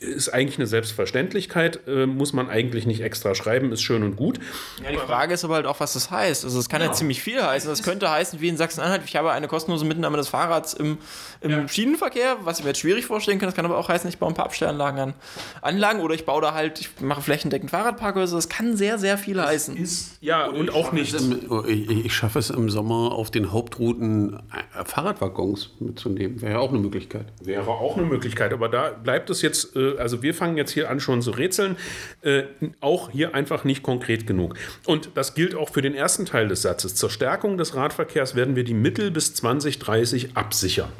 ist 0.00 0.28
eigentlich 0.28 0.58
eine 0.58 0.66
Selbstverständlichkeit, 0.66 1.80
äh, 1.86 2.06
muss 2.06 2.32
man 2.32 2.50
eigentlich 2.50 2.84
nicht 2.84 3.00
extra 3.00 3.34
schreiben, 3.36 3.70
ist 3.70 3.82
schön 3.82 4.02
und 4.02 4.16
gut. 4.16 4.40
Ja, 4.82 4.90
die 4.90 4.98
Frage 4.98 5.34
ist 5.34 5.44
aber 5.44 5.54
halt 5.54 5.66
auch, 5.66 5.78
was 5.78 5.92
das 5.92 6.10
heißt. 6.10 6.44
Also 6.44 6.58
es 6.58 6.68
kann 6.68 6.80
ja, 6.80 6.88
ja 6.88 6.92
ziemlich 6.92 7.22
viel 7.22 7.40
heißen. 7.40 7.70
Das 7.70 7.84
könnte 7.84 8.10
heißen, 8.10 8.40
wie 8.40 8.48
in 8.48 8.56
Sachsen-Anhalt, 8.56 9.02
ich 9.04 9.14
habe 9.14 9.30
eine 9.30 9.46
kostenlose 9.46 9.84
Mitnahme 9.84 10.16
des 10.16 10.26
Fahrrads 10.28 10.74
im, 10.74 10.98
im 11.40 11.50
ja. 11.50 11.68
Schienenverkehr, 11.68 12.38
was 12.42 12.58
ich 12.58 12.64
mir 12.64 12.70
jetzt 12.70 12.80
schwierig 12.80 13.06
vorstellen 13.06 13.38
kann. 13.38 13.46
Das 13.46 13.54
kann 13.54 13.64
aber 13.64 13.78
auch 13.78 13.88
heißen, 13.88 14.08
ich 14.08 14.18
baue 14.18 14.30
ein 14.30 14.34
paar 14.34 14.46
Abstellanlagen 14.46 14.98
an 14.98 15.14
Anlagen 15.62 16.00
oder 16.00 16.16
ich 16.16 16.26
baue 16.26 16.42
da 16.42 16.54
halt, 16.54 16.80
ich 16.80 17.00
mache 17.00 17.22
flächendeckend 17.22 17.70
Fahrradparkhäuser. 17.70 18.34
Das 18.34 18.48
kann 18.48 18.76
sehr, 18.76 18.98
sehr 18.98 19.16
viel 19.16 19.35
das 19.36 19.46
heißen. 19.46 19.76
Ist, 19.76 20.18
ja, 20.20 20.46
und, 20.46 20.56
und 20.56 20.74
auch 20.74 20.92
nicht. 20.92 21.14
Im, 21.14 21.40
oh, 21.50 21.62
ich, 21.66 22.06
ich 22.06 22.14
schaffe 22.14 22.38
es 22.38 22.50
im 22.50 22.70
Sommer 22.70 23.12
auf 23.12 23.30
den 23.30 23.52
Hauptrouten 23.52 24.34
äh, 24.34 24.84
Fahrradwagen 24.84 25.26
Waggons 25.26 25.70
mitzunehmen. 25.80 26.40
Wäre 26.40 26.52
ja 26.52 26.58
auch 26.58 26.70
eine 26.70 26.78
Möglichkeit. 26.78 27.26
Wäre 27.42 27.68
auch 27.68 27.96
eine 27.96 28.06
Möglichkeit, 28.06 28.52
aber 28.52 28.68
da 28.68 28.90
bleibt 28.90 29.30
es 29.30 29.42
jetzt, 29.42 29.76
äh, 29.76 29.96
also 29.98 30.22
wir 30.22 30.34
fangen 30.34 30.56
jetzt 30.56 30.72
hier 30.72 30.90
an 30.90 31.00
schon 31.00 31.22
zu 31.22 31.32
rätseln, 31.32 31.76
äh, 32.22 32.44
auch 32.80 33.10
hier 33.10 33.34
einfach 33.34 33.64
nicht 33.64 33.82
konkret 33.82 34.26
genug. 34.26 34.54
Und 34.86 35.10
das 35.14 35.34
gilt 35.34 35.54
auch 35.54 35.70
für 35.70 35.82
den 35.82 35.94
ersten 35.94 36.26
Teil 36.26 36.48
des 36.48 36.62
Satzes. 36.62 36.94
Zur 36.94 37.10
Stärkung 37.10 37.58
des 37.58 37.74
Radverkehrs 37.74 38.34
werden 38.34 38.56
wir 38.56 38.64
die 38.64 38.74
Mittel 38.74 39.10
bis 39.10 39.34
2030 39.34 40.36
absichern. 40.36 40.90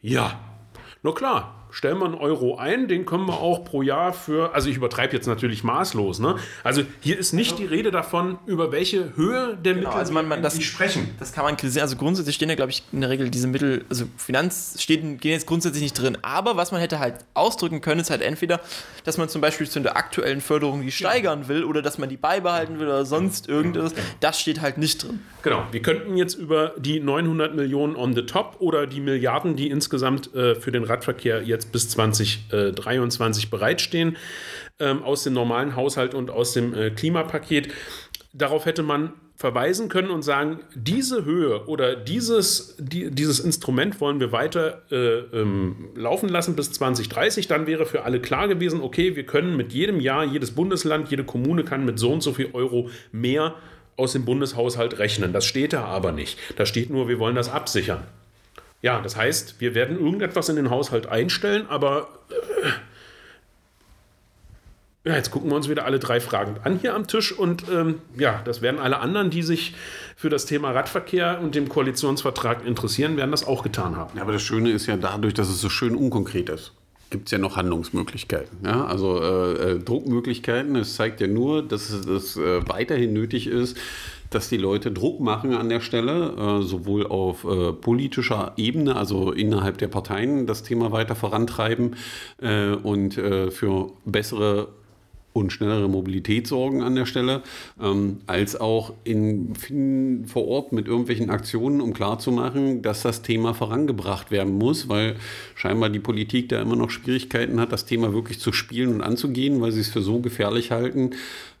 Ja, 0.00 0.40
na 1.02 1.12
klar, 1.12 1.55
stellen 1.76 1.98
wir 1.98 2.06
einen 2.06 2.14
Euro 2.14 2.56
ein, 2.56 2.88
den 2.88 3.04
können 3.04 3.26
wir 3.26 3.38
auch 3.38 3.62
pro 3.62 3.82
Jahr 3.82 4.14
für, 4.14 4.54
also 4.54 4.70
ich 4.70 4.76
übertreibe 4.76 5.14
jetzt 5.14 5.26
natürlich 5.26 5.62
maßlos, 5.62 6.20
ne? 6.20 6.36
Also 6.64 6.84
hier 7.00 7.18
ist 7.18 7.34
nicht 7.34 7.58
die 7.58 7.66
Rede 7.66 7.90
davon, 7.90 8.38
über 8.46 8.72
welche 8.72 9.14
Höhe 9.14 9.58
der 9.62 9.74
genau, 9.74 9.88
Mittel 9.88 10.00
also 10.00 10.12
man, 10.14 10.26
man, 10.26 10.42
das, 10.42 10.62
sprechen. 10.62 11.14
Das 11.18 11.34
kann 11.34 11.44
man 11.44 11.58
kritisieren. 11.58 11.82
Also 11.82 11.96
grundsätzlich 11.96 12.34
stehen 12.34 12.48
ja, 12.48 12.54
glaube 12.54 12.70
ich, 12.70 12.82
in 12.92 13.02
der 13.02 13.10
Regel 13.10 13.28
diese 13.28 13.46
Mittel, 13.46 13.84
also 13.90 14.06
Finanz 14.16 14.76
stehen, 14.78 15.18
gehen 15.18 15.32
jetzt 15.32 15.46
grundsätzlich 15.46 15.82
nicht 15.82 15.92
drin. 15.92 16.16
Aber 16.22 16.56
was 16.56 16.72
man 16.72 16.80
hätte 16.80 16.98
halt 16.98 17.16
ausdrücken 17.34 17.82
können, 17.82 18.00
ist 18.00 18.08
halt 18.08 18.22
entweder, 18.22 18.58
dass 19.04 19.18
man 19.18 19.28
zum 19.28 19.42
Beispiel 19.42 19.68
zu 19.68 19.78
der 19.80 19.98
aktuellen 19.98 20.40
Förderung 20.40 20.80
die 20.80 20.90
steigern 20.90 21.46
will 21.46 21.62
oder 21.62 21.82
dass 21.82 21.98
man 21.98 22.08
die 22.08 22.16
beibehalten 22.16 22.78
will 22.78 22.86
oder 22.86 23.04
sonst 23.04 23.50
irgendwas. 23.50 23.92
Das 24.20 24.40
steht 24.40 24.62
halt 24.62 24.78
nicht 24.78 25.04
drin. 25.04 25.20
Genau. 25.42 25.62
Wir 25.70 25.82
könnten 25.82 26.16
jetzt 26.16 26.34
über 26.34 26.72
die 26.78 27.00
900 27.00 27.54
Millionen 27.54 27.96
on 27.96 28.14
the 28.14 28.22
top 28.22 28.56
oder 28.60 28.86
die 28.86 29.00
Milliarden, 29.00 29.56
die 29.56 29.68
insgesamt 29.68 30.34
äh, 30.34 30.54
für 30.54 30.72
den 30.72 30.82
Radverkehr 30.82 31.42
jetzt 31.42 31.65
jetzt 31.66 31.72
bis 31.72 31.88
2023 31.90 33.50
bereitstehen 33.50 34.16
ähm, 34.78 35.02
aus 35.02 35.24
dem 35.24 35.32
normalen 35.32 35.76
Haushalt 35.76 36.14
und 36.14 36.30
aus 36.30 36.52
dem 36.52 36.74
äh, 36.74 36.90
Klimapaket. 36.90 37.72
Darauf 38.32 38.66
hätte 38.66 38.82
man 38.82 39.12
verweisen 39.36 39.90
können 39.90 40.10
und 40.10 40.22
sagen, 40.22 40.60
diese 40.74 41.26
Höhe 41.26 41.66
oder 41.66 41.94
dieses, 41.94 42.74
die, 42.78 43.10
dieses 43.10 43.38
Instrument 43.38 44.00
wollen 44.00 44.18
wir 44.18 44.32
weiter 44.32 44.82
äh, 44.90 44.96
ähm, 44.96 45.90
laufen 45.94 46.28
lassen 46.30 46.56
bis 46.56 46.72
2030. 46.72 47.46
Dann 47.46 47.66
wäre 47.66 47.84
für 47.84 48.04
alle 48.04 48.20
klar 48.20 48.48
gewesen, 48.48 48.80
okay, 48.80 49.14
wir 49.14 49.26
können 49.26 49.56
mit 49.56 49.74
jedem 49.74 50.00
Jahr, 50.00 50.24
jedes 50.24 50.52
Bundesland, 50.52 51.10
jede 51.10 51.24
Kommune 51.24 51.64
kann 51.64 51.84
mit 51.84 51.98
so 51.98 52.12
und 52.12 52.22
so 52.22 52.32
viel 52.32 52.50
Euro 52.54 52.88
mehr 53.12 53.54
aus 53.98 54.12
dem 54.12 54.24
Bundeshaushalt 54.24 54.98
rechnen. 54.98 55.32
Das 55.34 55.44
steht 55.44 55.74
da 55.74 55.84
aber 55.84 56.12
nicht. 56.12 56.38
Da 56.56 56.64
steht 56.64 56.88
nur, 56.88 57.08
wir 57.08 57.18
wollen 57.18 57.34
das 57.34 57.50
absichern. 57.50 58.04
Ja, 58.86 59.00
das 59.00 59.16
heißt, 59.16 59.56
wir 59.58 59.74
werden 59.74 59.98
irgendetwas 59.98 60.48
in 60.48 60.54
den 60.54 60.70
Haushalt 60.70 61.08
einstellen, 61.08 61.66
aber 61.68 62.06
äh, 62.30 62.68
ja, 65.08 65.16
jetzt 65.16 65.32
gucken 65.32 65.50
wir 65.50 65.56
uns 65.56 65.68
wieder 65.68 65.86
alle 65.86 65.98
drei 65.98 66.20
fragend 66.20 66.64
an 66.64 66.78
hier 66.78 66.94
am 66.94 67.08
Tisch 67.08 67.32
und 67.32 67.64
ähm, 67.68 68.00
ja, 68.16 68.40
das 68.44 68.62
werden 68.62 68.78
alle 68.78 69.00
anderen, 69.00 69.30
die 69.30 69.42
sich 69.42 69.74
für 70.14 70.28
das 70.28 70.46
Thema 70.46 70.70
Radverkehr 70.70 71.40
und 71.42 71.56
dem 71.56 71.68
Koalitionsvertrag 71.68 72.64
interessieren, 72.64 73.16
werden 73.16 73.32
das 73.32 73.44
auch 73.44 73.64
getan 73.64 73.96
haben. 73.96 74.16
Ja, 74.16 74.22
aber 74.22 74.30
das 74.30 74.42
Schöne 74.42 74.70
ist 74.70 74.86
ja 74.86 74.96
dadurch, 74.96 75.34
dass 75.34 75.48
es 75.48 75.60
so 75.60 75.68
schön 75.68 75.96
unkonkret 75.96 76.48
ist 76.48 76.72
gibt 77.08 77.28
es 77.28 77.32
ja 77.32 77.38
noch 77.38 77.56
Handlungsmöglichkeiten. 77.56 78.58
Ja? 78.64 78.84
Also 78.84 79.22
äh, 79.22 79.52
äh, 79.52 79.78
Druckmöglichkeiten. 79.78 80.74
Es 80.76 80.96
zeigt 80.96 81.20
ja 81.20 81.28
nur, 81.28 81.62
dass 81.62 81.90
es 81.90 82.36
äh, 82.36 82.68
weiterhin 82.68 83.12
nötig 83.12 83.46
ist, 83.46 83.76
dass 84.30 84.48
die 84.48 84.56
Leute 84.56 84.90
Druck 84.90 85.20
machen 85.20 85.54
an 85.54 85.68
der 85.68 85.80
Stelle, 85.80 86.60
äh, 86.60 86.62
sowohl 86.62 87.06
auf 87.06 87.44
äh, 87.44 87.72
politischer 87.72 88.52
Ebene, 88.56 88.96
also 88.96 89.32
innerhalb 89.32 89.78
der 89.78 89.88
Parteien, 89.88 90.46
das 90.46 90.62
Thema 90.62 90.92
weiter 90.92 91.14
vorantreiben 91.14 91.96
äh, 92.40 92.70
und 92.70 93.18
äh, 93.18 93.50
für 93.50 93.92
bessere 94.04 94.68
und 95.36 95.52
schnellere 95.52 95.88
Mobilität 95.88 96.46
sorgen 96.46 96.82
an 96.82 96.94
der 96.94 97.04
Stelle, 97.04 97.42
ähm, 97.80 98.18
als 98.26 98.58
auch 98.58 98.94
in, 99.04 99.54
vor 100.26 100.48
Ort 100.48 100.72
mit 100.72 100.88
irgendwelchen 100.88 101.28
Aktionen, 101.30 101.80
um 101.80 101.92
klarzumachen, 101.92 102.80
dass 102.82 103.02
das 103.02 103.22
Thema 103.22 103.52
vorangebracht 103.52 104.30
werden 104.30 104.56
muss, 104.56 104.88
weil 104.88 105.16
scheinbar 105.54 105.90
die 105.90 106.00
Politik 106.00 106.48
da 106.48 106.60
immer 106.60 106.76
noch 106.76 106.90
Schwierigkeiten 106.90 107.60
hat, 107.60 107.70
das 107.70 107.84
Thema 107.84 108.14
wirklich 108.14 108.40
zu 108.40 108.52
spielen 108.52 108.94
und 108.94 109.02
anzugehen, 109.02 109.60
weil 109.60 109.72
sie 109.72 109.80
es 109.80 109.88
für 109.88 110.02
so 110.02 110.20
gefährlich 110.20 110.70
halten, 110.70 111.10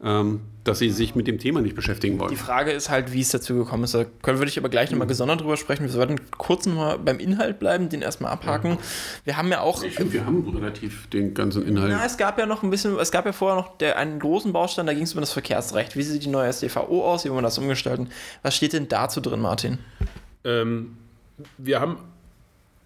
ähm, 0.02 0.40
dass 0.66 0.78
sie 0.78 0.90
sich 0.90 1.14
mit 1.14 1.26
dem 1.26 1.38
Thema 1.38 1.60
nicht 1.60 1.74
beschäftigen 1.74 2.18
wollen. 2.18 2.30
Die 2.30 2.36
Frage 2.36 2.72
ist 2.72 2.90
halt, 2.90 3.12
wie 3.12 3.20
es 3.20 3.30
dazu 3.30 3.54
gekommen 3.54 3.84
ist. 3.84 3.94
Da 3.94 4.04
können 4.22 4.38
würde 4.38 4.50
ich 4.50 4.58
aber 4.58 4.68
gleich 4.68 4.90
nochmal 4.90 5.06
gesondert 5.06 5.40
drüber 5.40 5.56
sprechen. 5.56 5.84
Wir 5.84 5.90
sollten 5.90 6.16
kurz 6.32 6.66
nochmal 6.66 6.98
beim 6.98 7.18
Inhalt 7.18 7.58
bleiben, 7.58 7.88
den 7.88 8.02
erstmal 8.02 8.32
abhaken. 8.32 8.72
Ja. 8.72 8.78
Wir 9.24 9.36
haben 9.36 9.48
ja 9.48 9.60
auch. 9.60 9.82
Ich 9.82 9.94
finde, 9.94 10.12
wir 10.12 10.26
haben 10.26 10.48
relativ 10.48 11.08
den 11.08 11.34
ganzen 11.34 11.66
Inhalt. 11.66 11.90
Ja, 11.90 12.04
es 12.04 12.16
gab 12.16 12.38
ja 12.38 12.46
noch 12.46 12.62
ein 12.62 12.70
bisschen, 12.70 12.98
es 12.98 13.10
gab 13.10 13.26
ja 13.26 13.32
vorher 13.32 13.56
noch 13.56 13.76
der, 13.78 13.96
einen 13.98 14.18
großen 14.18 14.52
Baustein, 14.52 14.86
da 14.86 14.94
ging 14.94 15.04
es 15.04 15.14
um 15.14 15.20
das 15.20 15.32
Verkehrsrecht. 15.32 15.96
Wie 15.96 16.02
sieht 16.02 16.24
die 16.24 16.28
neue 16.28 16.48
SDVO 16.52 17.04
aus? 17.04 17.24
Wie 17.24 17.30
wollen 17.30 17.38
wir 17.38 17.42
das 17.42 17.58
umgestalten? 17.58 18.08
Was 18.42 18.56
steht 18.56 18.72
denn 18.72 18.88
dazu 18.88 19.20
drin, 19.20 19.40
Martin? 19.40 19.78
Ähm, 20.44 20.96
wir 21.58 21.80
haben 21.80 21.98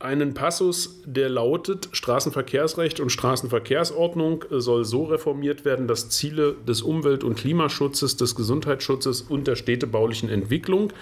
einen 0.00 0.32
Passus, 0.32 1.02
der 1.04 1.28
lautet, 1.28 1.90
Straßenverkehrsrecht 1.92 3.00
und 3.00 3.10
Straßenverkehrsordnung 3.10 4.46
soll 4.50 4.84
so 4.86 5.04
reformiert 5.04 5.66
werden, 5.66 5.86
dass 5.86 6.08
Ziele 6.08 6.56
des 6.66 6.80
Umwelt- 6.80 7.22
und 7.22 7.36
Klimaschutzes, 7.36 8.16
des 8.16 8.34
Gesundheitsschutzes 8.34 9.20
und 9.22 9.46
der 9.46 9.56
städtebaulichen 9.56 10.30
Entwicklung 10.30 10.92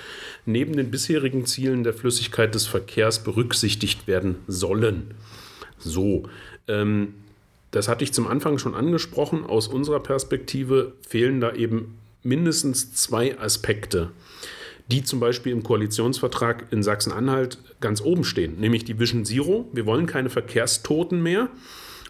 neben 0.47 0.76
den 0.76 0.90
bisherigen 0.90 1.47
Zielen 1.47 1.85
der 1.85 1.95
Flüssigkeit 1.95 2.55
des 2.55 2.67
Verkehrs 2.67 3.23
berücksichtigt 3.23 4.09
werden 4.09 4.37
sollen. 4.49 5.14
So, 5.78 6.25
ähm, 6.67 7.14
das 7.71 7.87
hatte 7.87 8.02
ich 8.02 8.12
zum 8.12 8.26
Anfang 8.26 8.59
schon 8.59 8.75
angesprochen. 8.75 9.45
Aus 9.45 9.69
unserer 9.69 10.00
Perspektive 10.00 10.95
fehlen 11.07 11.40
da 11.40 11.55
eben 11.55 11.99
mindestens 12.25 12.95
zwei 12.95 13.38
Aspekte 13.38 14.11
die 14.88 15.04
zum 15.04 15.21
Beispiel 15.21 15.52
im 15.52 15.62
Koalitionsvertrag 15.62 16.73
in 16.73 16.83
Sachsen-Anhalt 16.83 17.59
ganz 17.80 18.00
oben 18.00 18.25
stehen, 18.25 18.59
nämlich 18.59 18.85
die 18.85 18.99
Vision 18.99 19.25
Zero. 19.25 19.68
Wir 19.73 19.87
wollen 19.87 20.07
keine 20.07 20.30
Verkehrstoten 20.30 21.23
mehr 21.23 21.50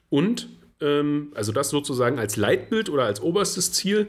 und 0.09 0.49
ähm, 0.81 1.33
also 1.35 1.53
das 1.53 1.71
sozusagen 1.71 2.19
als 2.19 2.37
Leitbild 2.37 2.89
oder 2.89 3.05
als 3.05 3.21
oberstes 3.21 3.73
Ziel 3.73 4.07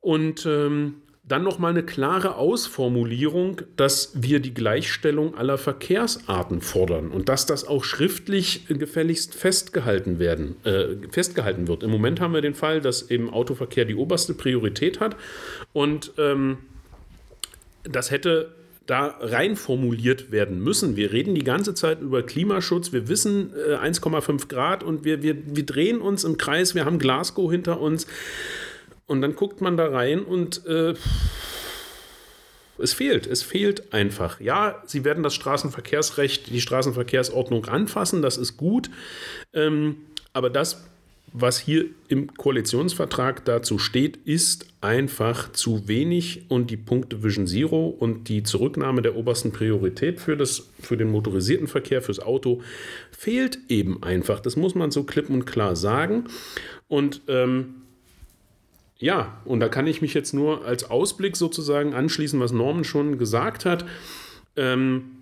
und 0.00 0.46
ähm, 0.46 1.02
dann 1.28 1.42
nochmal 1.42 1.72
eine 1.72 1.82
klare 1.82 2.36
Ausformulierung, 2.36 3.60
dass 3.76 4.12
wir 4.14 4.40
die 4.40 4.54
Gleichstellung 4.54 5.34
aller 5.34 5.58
Verkehrsarten 5.58 6.62
fordern 6.62 7.10
und 7.10 7.28
dass 7.28 7.44
das 7.44 7.68
auch 7.68 7.84
schriftlich 7.84 8.66
gefälligst 8.68 9.34
festgehalten, 9.34 10.18
werden, 10.18 10.56
äh, 10.64 10.96
festgehalten 11.10 11.68
wird. 11.68 11.82
Im 11.82 11.90
Moment 11.90 12.20
haben 12.20 12.32
wir 12.32 12.40
den 12.40 12.54
Fall, 12.54 12.80
dass 12.80 13.10
eben 13.10 13.28
Autoverkehr 13.28 13.84
die 13.84 13.94
oberste 13.94 14.32
Priorität 14.32 15.00
hat 15.00 15.16
und 15.74 16.12
ähm, 16.16 16.58
das 17.92 18.10
hätte 18.10 18.54
da 18.88 19.18
rein 19.20 19.56
formuliert 19.56 20.32
werden 20.32 20.60
müssen. 20.60 20.96
Wir 20.96 21.12
reden 21.12 21.34
die 21.34 21.44
ganze 21.44 21.74
Zeit 21.74 22.00
über 22.00 22.22
Klimaschutz. 22.22 22.90
Wir 22.90 23.06
wissen 23.08 23.52
äh, 23.54 23.74
1,5 23.74 24.48
Grad 24.48 24.82
und 24.82 25.04
wir, 25.04 25.22
wir, 25.22 25.36
wir 25.44 25.66
drehen 25.66 26.00
uns 26.00 26.24
im 26.24 26.38
Kreis. 26.38 26.74
Wir 26.74 26.86
haben 26.86 26.98
Glasgow 26.98 27.50
hinter 27.50 27.80
uns. 27.80 28.06
Und 29.06 29.20
dann 29.20 29.34
guckt 29.34 29.60
man 29.60 29.76
da 29.76 29.88
rein 29.88 30.22
und 30.22 30.66
äh, 30.66 30.94
es 32.78 32.94
fehlt. 32.94 33.26
Es 33.26 33.42
fehlt 33.42 33.92
einfach. 33.92 34.40
Ja, 34.40 34.82
sie 34.86 35.04
werden 35.04 35.22
das 35.22 35.34
Straßenverkehrsrecht, 35.34 36.48
die 36.48 36.60
Straßenverkehrsordnung 36.60 37.66
anfassen. 37.66 38.22
Das 38.22 38.38
ist 38.38 38.56
gut. 38.56 38.90
Ähm, 39.52 39.96
aber 40.32 40.48
das 40.48 40.84
was 41.32 41.58
hier 41.58 41.86
im 42.08 42.34
Koalitionsvertrag 42.34 43.44
dazu 43.44 43.78
steht, 43.78 44.16
ist 44.24 44.66
einfach 44.80 45.52
zu 45.52 45.88
wenig 45.88 46.46
und 46.48 46.70
die 46.70 46.76
Punkte 46.76 47.22
Vision 47.22 47.46
Zero 47.46 47.88
und 47.88 48.28
die 48.28 48.42
Zurücknahme 48.42 49.02
der 49.02 49.16
obersten 49.16 49.52
Priorität 49.52 50.20
für, 50.20 50.36
das, 50.36 50.68
für 50.80 50.96
den 50.96 51.10
motorisierten 51.10 51.66
Verkehr, 51.66 52.02
fürs 52.02 52.20
Auto, 52.20 52.62
fehlt 53.10 53.58
eben 53.68 54.02
einfach. 54.02 54.40
Das 54.40 54.56
muss 54.56 54.74
man 54.74 54.90
so 54.90 55.04
klipp 55.04 55.28
und 55.30 55.44
klar 55.44 55.76
sagen. 55.76 56.24
Und 56.88 57.22
ähm, 57.28 57.74
ja, 58.98 59.40
und 59.44 59.60
da 59.60 59.68
kann 59.68 59.86
ich 59.86 60.02
mich 60.02 60.14
jetzt 60.14 60.34
nur 60.34 60.64
als 60.64 60.90
Ausblick 60.90 61.36
sozusagen 61.36 61.94
anschließen, 61.94 62.40
was 62.40 62.52
Norman 62.52 62.84
schon 62.84 63.18
gesagt 63.18 63.64
hat. 63.64 63.84
Ähm, 64.56 65.17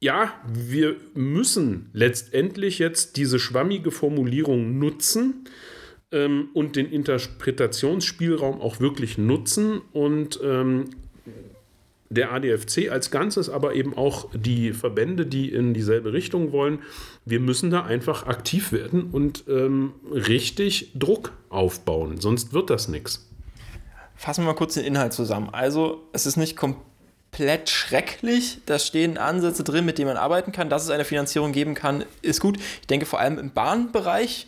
ja, 0.00 0.32
wir 0.46 0.96
müssen 1.14 1.90
letztendlich 1.92 2.78
jetzt 2.78 3.16
diese 3.16 3.38
schwammige 3.38 3.90
Formulierung 3.90 4.78
nutzen 4.78 5.44
ähm, 6.12 6.50
und 6.54 6.76
den 6.76 6.90
Interpretationsspielraum 6.90 8.60
auch 8.60 8.80
wirklich 8.80 9.18
nutzen 9.18 9.80
und 9.92 10.38
ähm, 10.42 10.90
der 12.10 12.32
ADFC 12.32 12.90
als 12.90 13.10
Ganzes, 13.10 13.50
aber 13.50 13.74
eben 13.74 13.94
auch 13.94 14.30
die 14.32 14.72
Verbände, 14.72 15.26
die 15.26 15.52
in 15.52 15.74
dieselbe 15.74 16.12
Richtung 16.12 16.52
wollen, 16.52 16.78
wir 17.26 17.40
müssen 17.40 17.70
da 17.70 17.84
einfach 17.84 18.26
aktiv 18.26 18.72
werden 18.72 19.10
und 19.10 19.44
ähm, 19.48 19.92
richtig 20.10 20.92
Druck 20.94 21.32
aufbauen, 21.50 22.18
sonst 22.20 22.54
wird 22.54 22.70
das 22.70 22.88
nichts. 22.88 23.28
Fassen 24.14 24.44
wir 24.44 24.52
mal 24.52 24.54
kurz 24.54 24.74
den 24.74 24.84
Inhalt 24.84 25.12
zusammen. 25.12 25.50
Also, 25.52 26.08
es 26.12 26.24
ist 26.24 26.36
nicht 26.36 26.56
komplett 26.56 26.88
komplett 27.30 27.68
schrecklich. 27.70 28.58
Da 28.66 28.78
stehen 28.78 29.18
Ansätze 29.18 29.64
drin, 29.64 29.84
mit 29.84 29.98
denen 29.98 30.08
man 30.08 30.16
arbeiten 30.16 30.52
kann. 30.52 30.68
Dass 30.68 30.84
es 30.84 30.90
eine 30.90 31.04
Finanzierung 31.04 31.52
geben 31.52 31.74
kann, 31.74 32.04
ist 32.22 32.40
gut. 32.40 32.58
Ich 32.80 32.86
denke, 32.86 33.06
vor 33.06 33.20
allem 33.20 33.38
im 33.38 33.50
Bahnbereich 33.50 34.46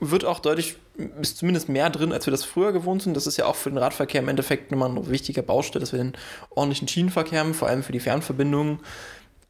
wird 0.00 0.24
auch 0.24 0.40
deutlich, 0.40 0.76
ist 1.20 1.38
zumindest 1.38 1.68
mehr 1.68 1.88
drin, 1.90 2.12
als 2.12 2.26
wir 2.26 2.32
das 2.32 2.44
früher 2.44 2.72
gewohnt 2.72 3.02
sind. 3.02 3.16
Das 3.16 3.26
ist 3.26 3.36
ja 3.36 3.46
auch 3.46 3.54
für 3.54 3.70
den 3.70 3.78
Radverkehr 3.78 4.20
im 4.20 4.28
Endeffekt 4.28 4.70
nochmal 4.70 4.90
ein 4.90 5.10
wichtiger 5.10 5.42
Baustein, 5.42 5.80
dass 5.80 5.92
wir 5.92 5.98
den 5.98 6.14
ordentlichen 6.50 6.88
Schienenverkehr 6.88 7.40
haben, 7.40 7.54
vor 7.54 7.68
allem 7.68 7.82
für 7.82 7.92
die 7.92 8.00
Fernverbindungen. 8.00 8.80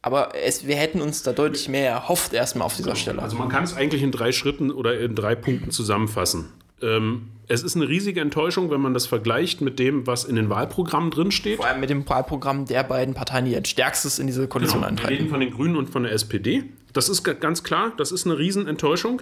Aber 0.01 0.35
es, 0.35 0.67
wir 0.67 0.75
hätten 0.75 1.01
uns 1.01 1.23
da 1.23 1.31
deutlich 1.31 1.69
mehr 1.69 1.89
erhofft, 1.89 2.33
erstmal 2.33 2.65
auf 2.65 2.75
dieser 2.75 2.95
Stelle. 2.95 3.21
Also 3.21 3.37
man 3.37 3.47
kann 3.49 3.63
es 3.63 3.73
eigentlich 3.73 4.03
in 4.03 4.11
drei 4.11 4.33
Schritten 4.33 4.69
oder 4.69 4.99
in 4.99 5.15
drei 5.15 5.33
Punkten 5.33 5.71
zusammenfassen. 5.71 6.51
Ähm, 6.81 7.29
es 7.47 7.63
ist 7.63 7.75
eine 7.75 7.87
riesige 7.87 8.21
Enttäuschung, 8.21 8.71
wenn 8.71 8.81
man 8.81 8.93
das 8.93 9.05
vergleicht 9.05 9.61
mit 9.61 9.79
dem, 9.79 10.07
was 10.07 10.23
in 10.25 10.35
den 10.35 10.49
Wahlprogrammen 10.49 11.11
drinsteht. 11.11 11.57
Vor 11.57 11.67
allem 11.67 11.79
mit 11.79 11.89
dem 11.89 12.07
Wahlprogramm 12.07 12.65
der 12.65 12.83
beiden 12.83 13.13
Parteien, 13.13 13.45
die 13.45 13.55
als 13.55 13.69
stärkstes 13.69 14.19
in 14.19 14.27
diese 14.27 14.47
Koalition 14.47 14.79
genau, 14.79 14.87
eintreten. 14.87 15.09
Wir 15.09 15.19
reden 15.19 15.29
von 15.29 15.39
den 15.39 15.51
Grünen 15.51 15.75
und 15.75 15.89
von 15.89 16.03
der 16.03 16.13
SPD. 16.13 16.63
Das 16.93 17.09
ist 17.09 17.23
ganz 17.23 17.63
klar, 17.63 17.93
das 17.97 18.11
ist 18.11 18.25
eine 18.25 18.37
Riesenenttäuschung. 18.37 19.21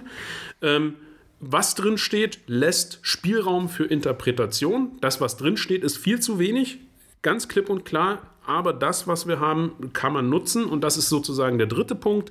Ähm, 0.60 0.94
was 1.40 1.74
drin 1.74 1.98
steht, 1.98 2.38
lässt 2.46 3.00
Spielraum 3.02 3.68
für 3.68 3.84
Interpretation. 3.84 4.92
Das, 5.00 5.20
was 5.20 5.36
drin 5.36 5.56
steht, 5.56 5.82
ist 5.82 5.96
viel 5.96 6.20
zu 6.20 6.38
wenig. 6.38 6.78
Ganz 7.22 7.48
klipp 7.48 7.68
und 7.68 7.84
klar. 7.84 8.22
Aber 8.46 8.72
das, 8.72 9.08
was 9.08 9.26
wir 9.26 9.40
haben, 9.40 9.90
kann 9.92 10.12
man 10.12 10.28
nutzen. 10.28 10.64
Und 10.64 10.82
das 10.82 10.96
ist 10.96 11.08
sozusagen 11.08 11.58
der 11.58 11.66
dritte 11.66 11.96
Punkt. 11.96 12.30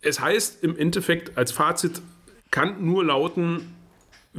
Es 0.00 0.20
heißt 0.20 0.62
im 0.62 0.76
Endeffekt 0.76 1.36
als 1.36 1.50
Fazit, 1.50 2.00
kann 2.52 2.84
nur 2.84 3.04
lauten, 3.04 3.74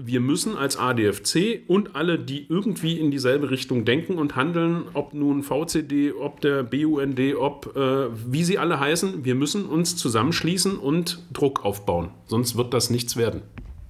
wir 0.06 0.20
müssen 0.20 0.56
als 0.56 0.78
ADFC 0.78 1.62
und 1.68 1.96
alle, 1.96 2.20
die 2.20 2.46
irgendwie 2.50 3.00
in 3.00 3.12
dieselbe 3.12 3.50
Richtung 3.50 3.86
denken 3.86 4.18
und 4.18 4.36
handeln, 4.36 4.84
ob 4.94 5.14
nun 5.14 5.44
VCD, 5.44 6.14
ob 6.14 6.42
der 6.42 6.64
BUND, 6.64 7.20
ob 7.38 7.76
äh, 7.76 8.08
wie 8.32 8.44
sie 8.44 8.58
alle 8.58 8.80
heißen, 8.80 9.26
wir 9.26 9.36
müssen 9.36 9.66
uns 9.66 9.96
zusammenschließen 9.96 10.78
und 10.78 11.24
Druck 11.34 11.66
aufbauen. 11.66 12.10
Sonst 12.26 12.58
wird 12.58 12.74
das 12.74 12.90
nichts 12.90 13.18
werden. 13.18 13.42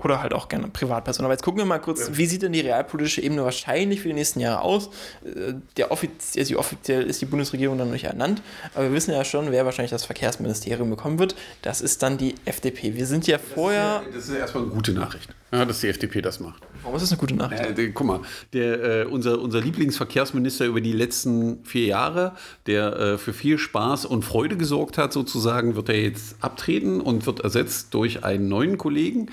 Oder 0.03 0.21
halt 0.21 0.33
auch 0.33 0.47
gerne 0.47 0.67
Privatpersonen. 0.69 1.25
Aber 1.25 1.33
jetzt 1.33 1.43
gucken 1.43 1.59
wir 1.59 1.65
mal 1.65 1.79
kurz, 1.79 2.07
ja. 2.07 2.17
wie 2.17 2.25
sieht 2.25 2.41
denn 2.41 2.53
die 2.53 2.61
realpolitische 2.61 3.21
Ebene 3.21 3.43
wahrscheinlich 3.43 4.01
für 4.01 4.07
die 4.07 4.13
nächsten 4.13 4.39
Jahre 4.39 4.61
aus? 4.61 4.89
Äh, 5.25 5.53
der 5.77 5.91
offiz 5.91 6.37
also 6.37 6.57
offiziell 6.57 7.03
ist 7.03 7.21
die 7.21 7.25
Bundesregierung 7.25 7.77
dann 7.77 7.87
noch 7.87 7.93
nicht 7.93 8.05
ernannt, 8.05 8.41
aber 8.73 8.85
wir 8.85 8.93
wissen 8.93 9.11
ja 9.11 9.23
schon, 9.25 9.51
wer 9.51 9.65
wahrscheinlich 9.65 9.91
das 9.91 10.05
Verkehrsministerium 10.05 10.89
bekommen 10.89 11.19
wird. 11.19 11.35
Das 11.61 11.81
ist 11.81 12.01
dann 12.01 12.17
die 12.17 12.35
FDP. 12.45 12.95
Wir 12.95 13.05
sind 13.05 13.27
ja 13.27 13.37
vorher. 13.37 14.01
Das 14.05 14.05
ist, 14.05 14.07
ja, 14.07 14.15
das 14.15 14.23
ist 14.23 14.33
ja 14.33 14.39
erstmal 14.39 14.63
eine 14.63 14.71
gute 14.73 14.93
Nachricht, 14.93 15.29
ja, 15.51 15.65
dass 15.65 15.81
die 15.81 15.87
FDP 15.87 16.21
das 16.21 16.39
macht. 16.39 16.63
Warum 16.81 16.95
ist 16.95 17.01
das 17.01 17.11
eine 17.11 17.19
gute 17.19 17.35
Nachricht? 17.35 17.65
Äh, 17.65 17.73
der, 17.73 17.91
guck 17.91 18.07
mal, 18.07 18.21
der, 18.53 19.01
äh, 19.01 19.05
unser, 19.05 19.39
unser 19.41 19.59
Lieblingsverkehrsminister 19.59 20.65
über 20.65 20.81
die 20.81 20.93
letzten 20.93 21.63
vier 21.65 21.85
Jahre, 21.85 22.35
der 22.67 22.95
äh, 22.95 23.17
für 23.17 23.33
viel 23.33 23.57
Spaß 23.57 24.05
und 24.05 24.23
Freude 24.23 24.55
gesorgt 24.55 24.97
hat, 24.97 25.11
sozusagen, 25.11 25.75
wird 25.75 25.89
er 25.89 26.01
jetzt 26.01 26.37
abtreten 26.41 27.01
und 27.01 27.25
wird 27.25 27.41
ersetzt 27.41 27.93
durch 27.93 28.23
einen 28.23 28.47
neuen 28.47 28.77
Kollegen. 28.77 29.29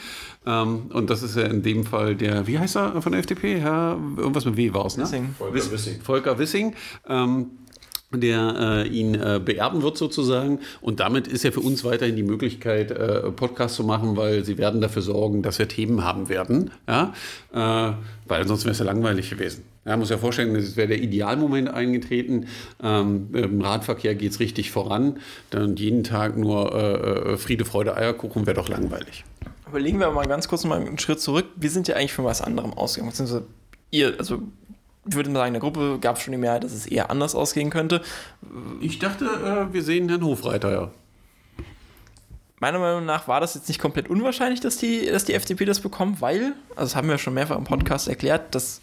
Ähm, 0.46 0.90
und 0.92 1.10
das 1.10 1.22
ist 1.22 1.36
ja 1.36 1.42
in 1.42 1.62
dem 1.62 1.84
Fall 1.84 2.14
der, 2.14 2.46
wie 2.46 2.58
heißt 2.58 2.76
er 2.76 3.02
von 3.02 3.12
der 3.12 3.20
FDP? 3.20 3.60
Herr, 3.60 3.98
irgendwas 4.16 4.44
mit 4.44 4.56
W 4.56 4.72
war 4.72 4.86
es, 4.86 4.96
ne? 4.96 5.04
Wissing. 5.04 5.34
Volker 5.36 5.72
Wissing. 5.72 6.00
Volker 6.00 6.38
Wissing. 6.38 6.74
Ähm, 7.08 7.50
der 8.12 8.84
äh, 8.86 8.88
ihn 8.88 9.14
äh, 9.14 9.40
beerben 9.44 9.82
wird 9.82 9.98
sozusagen. 9.98 10.60
Und 10.80 11.00
damit 11.00 11.26
ist 11.26 11.42
ja 11.42 11.50
für 11.50 11.60
uns 11.60 11.84
weiterhin 11.84 12.16
die 12.16 12.22
Möglichkeit, 12.22 12.92
äh, 12.92 13.30
Podcast 13.32 13.74
zu 13.74 13.84
machen, 13.84 14.16
weil 14.16 14.44
sie 14.44 14.58
werden 14.58 14.80
dafür 14.80 15.02
sorgen, 15.02 15.42
dass 15.42 15.58
wir 15.58 15.66
Themen 15.66 16.04
haben 16.04 16.28
werden. 16.28 16.70
Ja? 16.88 17.12
Äh, 17.52 17.94
weil 18.28 18.42
ansonsten 18.42 18.66
wäre 18.66 18.72
es 18.72 18.78
ja 18.78 18.84
langweilig 18.84 19.28
gewesen. 19.28 19.64
Ja, 19.84 19.96
muss 19.96 20.10
ja 20.10 20.18
vorstellen, 20.18 20.54
es 20.56 20.76
wäre 20.76 20.88
der 20.88 21.00
Idealmoment 21.00 21.68
eingetreten. 21.68 22.46
Ähm, 22.82 23.28
Im 23.32 23.60
Radverkehr 23.60 24.14
geht 24.14 24.32
es 24.32 24.40
richtig 24.40 24.70
voran. 24.70 25.18
Dann 25.50 25.76
jeden 25.76 26.02
Tag 26.02 26.36
nur 26.36 26.74
äh, 26.74 27.32
äh, 27.32 27.36
Friede, 27.36 27.64
Freude, 27.64 27.96
Eierkuchen 27.96 28.46
wäre 28.46 28.56
doch 28.56 28.68
langweilig. 28.68 29.24
Überlegen 29.68 29.99
wir 29.99 30.11
mal 30.11 30.26
ganz 30.26 30.49
kurz 30.49 30.64
mal 30.64 30.80
einen 30.80 30.99
Schritt 30.99 31.20
zurück. 31.20 31.46
Wir 31.56 31.70
sind 31.70 31.88
ja 31.88 31.96
eigentlich 31.96 32.12
von 32.12 32.25
was 32.25 32.40
anderem 32.40 32.73
ausgegangen. 32.73 33.11
Beziehungsweise 33.11 33.46
ihr, 33.90 34.14
also 34.18 34.42
ich 35.08 35.14
würde 35.14 35.30
mal 35.30 35.40
sagen, 35.40 35.49
in 35.49 35.54
der 35.54 35.61
Gruppe 35.61 35.99
gab 36.00 36.16
es 36.16 36.23
schon 36.23 36.32
die 36.32 36.38
Mehrheit, 36.38 36.64
dass 36.64 36.73
es 36.73 36.87
eher 36.87 37.11
anders 37.11 37.35
ausgehen 37.35 37.70
könnte. 37.70 38.02
Ich 38.80 38.99
dachte, 38.99 39.25
äh, 39.25 39.73
wir 39.73 39.82
sehen 39.82 40.08
Herrn 40.08 40.25
Hofreiter, 40.25 40.73
ja. 40.73 40.90
Meiner 42.58 42.78
Meinung 42.78 43.04
nach 43.04 43.28
war 43.28 43.40
das 43.40 43.54
jetzt 43.54 43.68
nicht 43.68 43.80
komplett 43.80 44.08
unwahrscheinlich, 44.08 44.61
dass 44.61 44.78
die, 44.78 45.06
dass 45.06 45.25
die 45.25 45.35
FDP 45.35 45.66
das 45.66 45.80
bekommt, 45.80 46.20
weil, 46.23 46.54
also 46.70 46.85
das 46.85 46.96
haben 46.96 47.08
wir 47.08 47.18
schon 47.18 47.35
mehrfach 47.35 47.58
im 47.58 47.64
Podcast 47.64 48.08
erklärt, 48.08 48.54
dass 48.54 48.80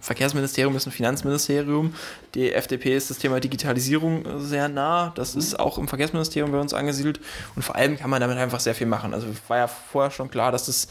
Verkehrsministerium 0.00 0.74
ist 0.74 0.86
ein 0.86 0.92
Finanzministerium. 0.92 1.94
Die 2.34 2.52
FDP 2.52 2.96
ist 2.96 3.10
das 3.10 3.18
Thema 3.18 3.38
Digitalisierung 3.38 4.26
äh, 4.26 4.40
sehr 4.40 4.68
nah. 4.68 5.12
Das 5.14 5.36
ist 5.36 5.60
auch 5.60 5.78
im 5.78 5.86
Verkehrsministerium 5.86 6.50
bei 6.50 6.58
uns 6.58 6.74
angesiedelt. 6.74 7.20
Und 7.54 7.62
vor 7.62 7.76
allem 7.76 7.96
kann 7.96 8.10
man 8.10 8.20
damit 8.20 8.38
einfach 8.38 8.58
sehr 8.58 8.74
viel 8.74 8.88
machen. 8.88 9.14
Also 9.14 9.28
war 9.46 9.58
ja 9.58 9.68
vorher 9.68 10.10
schon 10.10 10.32
klar, 10.32 10.50
dass 10.50 10.66
das, 10.66 10.88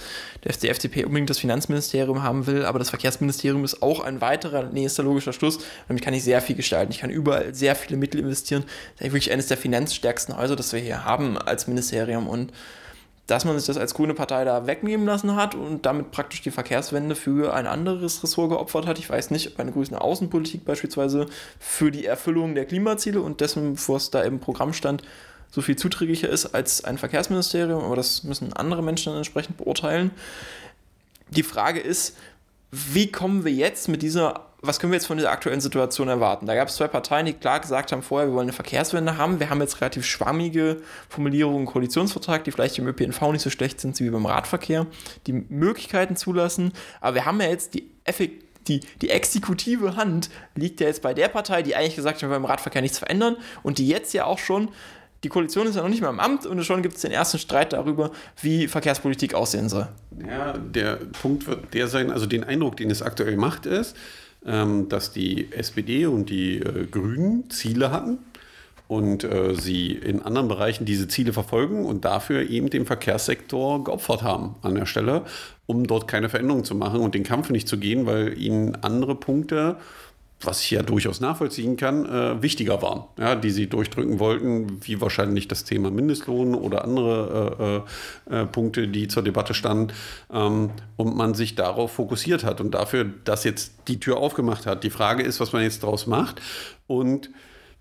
die 0.59 0.69
FDP 0.69 1.03
unbedingt 1.03 1.29
das 1.29 1.39
Finanzministerium 1.39 2.23
haben 2.23 2.47
will, 2.47 2.63
aber 2.63 2.79
das 2.79 2.89
Verkehrsministerium 2.89 3.65
ist 3.65 3.81
auch 3.81 3.99
ein 3.99 4.21
weiterer 4.21 4.63
nächster 4.63 5.03
logischer 5.03 5.33
Schluss. 5.33 5.59
Damit 5.89 6.01
kann 6.01 6.13
ich 6.13 6.23
sehr 6.23 6.41
viel 6.41 6.55
gestalten. 6.55 6.93
Ich 6.93 6.99
kann 6.99 7.09
überall 7.09 7.53
sehr 7.53 7.75
viele 7.75 7.97
Mittel 7.97 8.21
investieren. 8.21 8.63
Das 8.97 9.07
ist 9.07 9.13
wirklich 9.13 9.33
eines 9.33 9.47
der 9.47 9.57
finanzstärksten 9.57 10.37
Häuser, 10.37 10.55
das 10.55 10.71
wir 10.71 10.79
hier 10.79 11.03
haben 11.03 11.37
als 11.37 11.67
Ministerium. 11.67 12.27
Und 12.27 12.53
dass 13.27 13.45
man 13.45 13.57
sich 13.57 13.67
das 13.67 13.77
als 13.77 13.93
grüne 13.93 14.13
Partei 14.13 14.43
da 14.43 14.67
wegnehmen 14.67 15.05
lassen 15.05 15.35
hat 15.35 15.55
und 15.55 15.85
damit 15.85 16.11
praktisch 16.11 16.41
die 16.41 16.51
Verkehrswende 16.51 17.15
für 17.15 17.53
ein 17.53 17.67
anderes 17.67 18.23
Ressort 18.23 18.49
geopfert 18.49 18.87
hat. 18.87 18.99
Ich 18.99 19.09
weiß 19.09 19.31
nicht, 19.31 19.47
ob 19.47 19.59
eine 19.59 19.71
grüne 19.71 20.01
Außenpolitik 20.01 20.65
beispielsweise 20.65 21.27
für 21.59 21.91
die 21.91 22.05
Erfüllung 22.05 22.55
der 22.55 22.65
Klimaziele 22.65 23.21
und 23.21 23.41
dessen, 23.41 23.73
es 23.73 24.11
da 24.11 24.21
im 24.21 24.39
Programm 24.39 24.73
stand, 24.73 25.03
so 25.49 25.61
viel 25.61 25.75
zuträglicher 25.75 26.29
ist 26.29 26.47
als 26.55 26.83
ein 26.85 26.97
Verkehrsministerium, 26.97 27.83
aber 27.83 27.97
das 27.97 28.23
müssen 28.23 28.53
andere 28.53 28.81
Menschen 28.81 29.11
dann 29.11 29.17
entsprechend 29.17 29.57
beurteilen. 29.57 30.11
Die 31.29 31.43
Frage 31.43 31.79
ist, 31.79 32.17
wie 32.71 33.11
kommen 33.11 33.45
wir 33.45 33.51
jetzt 33.51 33.87
mit 33.87 34.01
dieser 34.01 34.51
was 34.63 34.79
können 34.79 34.91
wir 34.91 34.97
jetzt 34.97 35.07
von 35.07 35.17
dieser 35.17 35.31
aktuellen 35.31 35.59
Situation 35.59 36.07
erwarten? 36.07 36.45
Da 36.45 36.53
gab 36.53 36.67
es 36.67 36.75
zwei 36.75 36.87
Parteien, 36.87 37.25
die 37.25 37.33
klar 37.33 37.59
gesagt 37.59 37.91
haben, 37.91 38.03
vorher, 38.03 38.29
wir 38.29 38.35
wollen 38.35 38.45
eine 38.45 38.53
Verkehrswende 38.53 39.17
haben. 39.17 39.39
Wir 39.39 39.49
haben 39.49 39.59
jetzt 39.59 39.81
relativ 39.81 40.05
schwammige 40.05 40.81
Formulierungen 41.09 41.61
im 41.61 41.65
Koalitionsvertrag, 41.65 42.43
die 42.43 42.51
vielleicht 42.51 42.77
im 42.77 42.87
ÖPNV 42.87 43.31
nicht 43.31 43.41
so 43.41 43.49
schlecht 43.49 43.81
sind 43.81 43.99
wie 43.99 44.09
beim 44.11 44.25
Radverkehr, 44.27 44.85
die 45.25 45.33
Möglichkeiten 45.33 46.15
zulassen. 46.15 46.73
Aber 46.99 47.15
wir 47.15 47.25
haben 47.25 47.41
ja 47.41 47.47
jetzt 47.47 47.73
die 47.73 47.89
Effekt 48.03 48.45
die, 48.67 48.81
die 49.01 49.09
exekutive 49.09 49.95
Hand 49.95 50.29
liegt 50.53 50.81
ja 50.81 50.87
jetzt 50.87 51.01
bei 51.01 51.15
der 51.15 51.29
Partei, 51.29 51.63
die 51.63 51.75
eigentlich 51.75 51.95
gesagt 51.95 52.17
hat, 52.17 52.21
wir 52.21 52.29
wollen 52.29 52.43
im 52.43 52.45
Radverkehr 52.45 52.83
nichts 52.83 52.99
verändern 52.99 53.37
und 53.63 53.79
die 53.79 53.87
jetzt 53.87 54.13
ja 54.13 54.25
auch 54.25 54.37
schon 54.37 54.69
die 55.23 55.29
Koalition 55.29 55.67
ist 55.67 55.75
ja 55.75 55.83
noch 55.83 55.89
nicht 55.89 56.01
mehr 56.01 56.09
im 56.09 56.19
Amt 56.19 56.45
und 56.45 56.63
schon 56.63 56.81
gibt 56.81 56.95
es 56.95 57.01
den 57.01 57.11
ersten 57.11 57.37
Streit 57.37 57.73
darüber, 57.73 58.11
wie 58.41 58.67
Verkehrspolitik 58.67 59.33
aussehen 59.33 59.69
soll. 59.69 59.87
Ja, 60.27 60.53
der 60.57 60.97
Punkt 61.21 61.47
wird 61.47 61.73
der 61.73 61.87
sein, 61.87 62.11
also 62.11 62.25
den 62.25 62.43
Eindruck, 62.43 62.77
den 62.77 62.89
es 62.89 63.01
aktuell 63.01 63.37
macht, 63.37 63.65
ist, 63.65 63.95
ähm, 64.45 64.89
dass 64.89 65.11
die 65.11 65.51
SPD 65.51 66.07
und 66.07 66.29
die 66.29 66.57
äh, 66.57 66.87
Grünen 66.89 67.49
Ziele 67.49 67.91
hatten 67.91 68.17
und 68.87 69.23
äh, 69.23 69.55
sie 69.55 69.91
in 69.91 70.21
anderen 70.23 70.47
Bereichen 70.47 70.85
diese 70.85 71.07
Ziele 71.07 71.33
verfolgen 71.33 71.85
und 71.85 72.03
dafür 72.03 72.49
eben 72.49 72.69
den 72.69 72.85
Verkehrssektor 72.85 73.83
geopfert 73.83 74.23
haben 74.23 74.55
an 74.63 74.75
der 74.75 74.85
Stelle, 74.85 75.23
um 75.67 75.85
dort 75.85 76.07
keine 76.07 76.29
Veränderungen 76.29 76.65
zu 76.65 76.75
machen 76.75 76.99
und 76.99 77.15
den 77.15 77.23
Kampf 77.23 77.51
nicht 77.51 77.67
zu 77.67 77.77
gehen, 77.77 78.05
weil 78.05 78.37
ihnen 78.37 78.75
andere 78.83 79.15
Punkte 79.15 79.77
was 80.43 80.61
ich 80.61 80.71
ja 80.71 80.81
durchaus 80.83 81.19
nachvollziehen 81.19 81.77
kann, 81.77 82.05
äh, 82.05 82.41
wichtiger 82.41 82.81
waren, 82.81 83.03
ja, 83.17 83.35
die 83.35 83.51
sie 83.51 83.67
durchdrücken 83.67 84.19
wollten, 84.19 84.79
wie 84.85 85.01
wahrscheinlich 85.01 85.47
das 85.47 85.63
Thema 85.63 85.91
Mindestlohn 85.91 86.55
oder 86.55 86.83
andere 86.83 87.83
äh, 88.29 88.35
äh, 88.35 88.41
äh, 88.41 88.45
Punkte, 88.45 88.87
die 88.87 89.07
zur 89.07 89.23
Debatte 89.23 89.53
standen, 89.53 89.93
ähm, 90.31 90.71
und 90.97 91.15
man 91.15 91.33
sich 91.33 91.55
darauf 91.55 91.93
fokussiert 91.93 92.43
hat 92.43 92.61
und 92.61 92.71
dafür, 92.71 93.05
dass 93.23 93.43
jetzt 93.43 93.73
die 93.87 93.99
Tür 93.99 94.17
aufgemacht 94.17 94.65
hat. 94.65 94.83
Die 94.83 94.89
Frage 94.89 95.23
ist, 95.23 95.39
was 95.39 95.53
man 95.53 95.63
jetzt 95.63 95.83
daraus 95.83 96.07
macht 96.07 96.41
und 96.87 97.29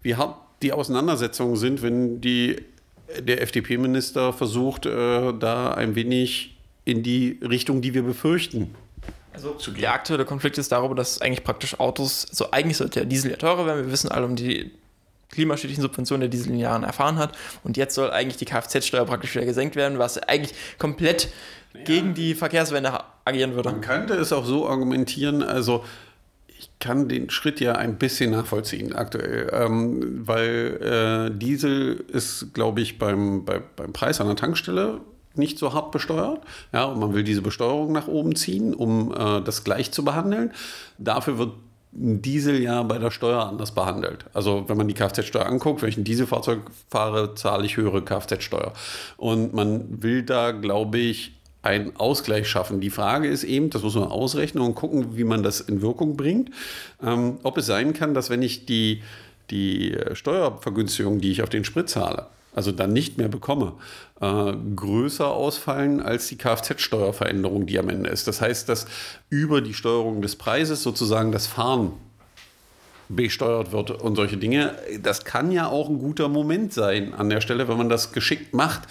wie 0.02 0.16
hart 0.16 0.36
die 0.62 0.72
Auseinandersetzungen 0.72 1.56
sind, 1.56 1.82
wenn 1.82 2.20
die, 2.20 2.56
der 3.20 3.42
FDP-Minister 3.42 4.32
versucht, 4.32 4.86
äh, 4.86 5.32
da 5.32 5.72
ein 5.72 5.94
wenig 5.94 6.56
in 6.84 7.02
die 7.02 7.38
Richtung, 7.42 7.82
die 7.82 7.94
wir 7.94 8.02
befürchten, 8.02 8.74
also 9.44 9.72
der 9.72 9.92
aktuelle 9.92 10.24
Konflikt 10.24 10.58
ist 10.58 10.72
darüber, 10.72 10.94
dass 10.94 11.20
eigentlich 11.20 11.44
praktisch 11.44 11.78
Autos, 11.78 12.22
so 12.22 12.44
also 12.44 12.50
eigentlich 12.52 12.76
sollte 12.76 13.00
der 13.00 13.06
Diesel 13.06 13.30
ja 13.30 13.36
teurer 13.36 13.66
werden. 13.66 13.84
Wir 13.84 13.92
wissen 13.92 14.10
alle 14.10 14.26
um 14.26 14.36
die 14.36 14.70
klimaschädlichen 15.30 15.82
Subventionen, 15.82 16.22
der 16.22 16.28
Diesel 16.28 16.48
in 16.48 16.54
den 16.54 16.60
Jahren 16.60 16.82
erfahren 16.82 17.16
hat. 17.16 17.36
Und 17.62 17.76
jetzt 17.76 17.94
soll 17.94 18.10
eigentlich 18.10 18.36
die 18.36 18.44
Kfz-Steuer 18.44 19.04
praktisch 19.04 19.34
wieder 19.34 19.44
gesenkt 19.44 19.76
werden, 19.76 19.98
was 19.98 20.18
eigentlich 20.18 20.54
komplett 20.78 21.28
ja. 21.74 21.82
gegen 21.84 22.14
die 22.14 22.34
Verkehrswende 22.34 22.98
agieren 23.24 23.54
würde. 23.54 23.70
Man 23.70 23.80
könnte 23.80 24.14
es 24.14 24.32
auch 24.32 24.44
so 24.44 24.68
argumentieren, 24.68 25.42
also 25.42 25.84
ich 26.48 26.70
kann 26.78 27.08
den 27.08 27.30
Schritt 27.30 27.60
ja 27.60 27.72
ein 27.72 27.96
bisschen 27.96 28.32
nachvollziehen 28.32 28.94
aktuell, 28.94 29.50
ähm, 29.52 30.26
weil 30.26 31.30
äh, 31.32 31.38
Diesel 31.38 32.04
ist, 32.08 32.52
glaube 32.52 32.82
ich, 32.82 32.98
beim, 32.98 33.44
bei, 33.44 33.62
beim 33.76 33.92
Preis 33.92 34.20
an 34.20 34.26
der 34.26 34.36
Tankstelle 34.36 35.00
nicht 35.34 35.58
so 35.58 35.72
hart 35.72 35.90
besteuert. 35.92 36.40
Ja, 36.72 36.84
und 36.84 36.98
man 36.98 37.14
will 37.14 37.22
diese 37.22 37.42
Besteuerung 37.42 37.92
nach 37.92 38.08
oben 38.08 38.34
ziehen, 38.36 38.74
um 38.74 39.12
äh, 39.12 39.40
das 39.42 39.64
gleich 39.64 39.92
zu 39.92 40.04
behandeln. 40.04 40.52
Dafür 40.98 41.38
wird 41.38 41.52
ein 41.92 42.22
Diesel 42.22 42.62
ja 42.62 42.82
bei 42.82 42.98
der 42.98 43.10
Steuer 43.10 43.46
anders 43.46 43.72
behandelt. 43.72 44.24
Also 44.32 44.68
wenn 44.68 44.76
man 44.76 44.86
die 44.86 44.94
Kfz-Steuer 44.94 45.46
anguckt, 45.46 45.82
wenn 45.82 45.88
ich 45.88 45.96
ein 45.96 46.04
Dieselfahrzeug 46.04 46.60
fahre, 46.88 47.34
zahle 47.34 47.66
ich 47.66 47.76
höhere 47.76 48.02
Kfz-Steuer. 48.02 48.72
Und 49.16 49.54
man 49.54 50.02
will 50.02 50.22
da, 50.22 50.52
glaube 50.52 50.98
ich, 50.98 51.32
einen 51.62 51.96
Ausgleich 51.96 52.48
schaffen. 52.48 52.80
Die 52.80 52.90
Frage 52.90 53.28
ist 53.28 53.44
eben, 53.44 53.70
das 53.70 53.82
muss 53.82 53.94
man 53.94 54.08
ausrechnen 54.08 54.64
und 54.64 54.74
gucken, 54.74 55.16
wie 55.16 55.24
man 55.24 55.42
das 55.42 55.60
in 55.60 55.82
Wirkung 55.82 56.16
bringt. 56.16 56.50
Ähm, 57.02 57.38
ob 57.42 57.58
es 57.58 57.66
sein 57.66 57.92
kann, 57.92 58.14
dass 58.14 58.30
wenn 58.30 58.42
ich 58.42 58.66
die, 58.66 59.02
die 59.50 59.96
Steuervergünstigung, 60.12 61.20
die 61.20 61.32
ich 61.32 61.42
auf 61.42 61.50
den 61.50 61.64
Sprit 61.64 61.88
zahle, 61.88 62.26
also 62.54 62.72
dann 62.72 62.92
nicht 62.92 63.18
mehr 63.18 63.28
bekomme, 63.28 63.74
äh, 64.20 64.52
größer 64.74 65.26
ausfallen 65.26 66.00
als 66.00 66.26
die 66.28 66.36
Kfz-Steuerveränderung, 66.36 67.66
die 67.66 67.78
am 67.78 67.88
Ende 67.88 68.10
ist. 68.10 68.26
Das 68.26 68.40
heißt, 68.40 68.68
dass 68.68 68.86
über 69.28 69.60
die 69.60 69.74
Steuerung 69.74 70.22
des 70.22 70.36
Preises 70.36 70.82
sozusagen 70.82 71.32
das 71.32 71.46
Fahren 71.46 71.92
besteuert 73.08 73.72
wird 73.72 73.90
und 73.90 74.14
solche 74.14 74.36
Dinge. 74.36 74.74
Das 75.02 75.24
kann 75.24 75.50
ja 75.50 75.68
auch 75.68 75.88
ein 75.88 75.98
guter 75.98 76.28
Moment 76.28 76.72
sein 76.72 77.12
an 77.12 77.28
der 77.28 77.40
Stelle, 77.40 77.68
wenn 77.68 77.76
man 77.76 77.88
das 77.88 78.12
geschickt 78.12 78.54
macht, 78.54 78.82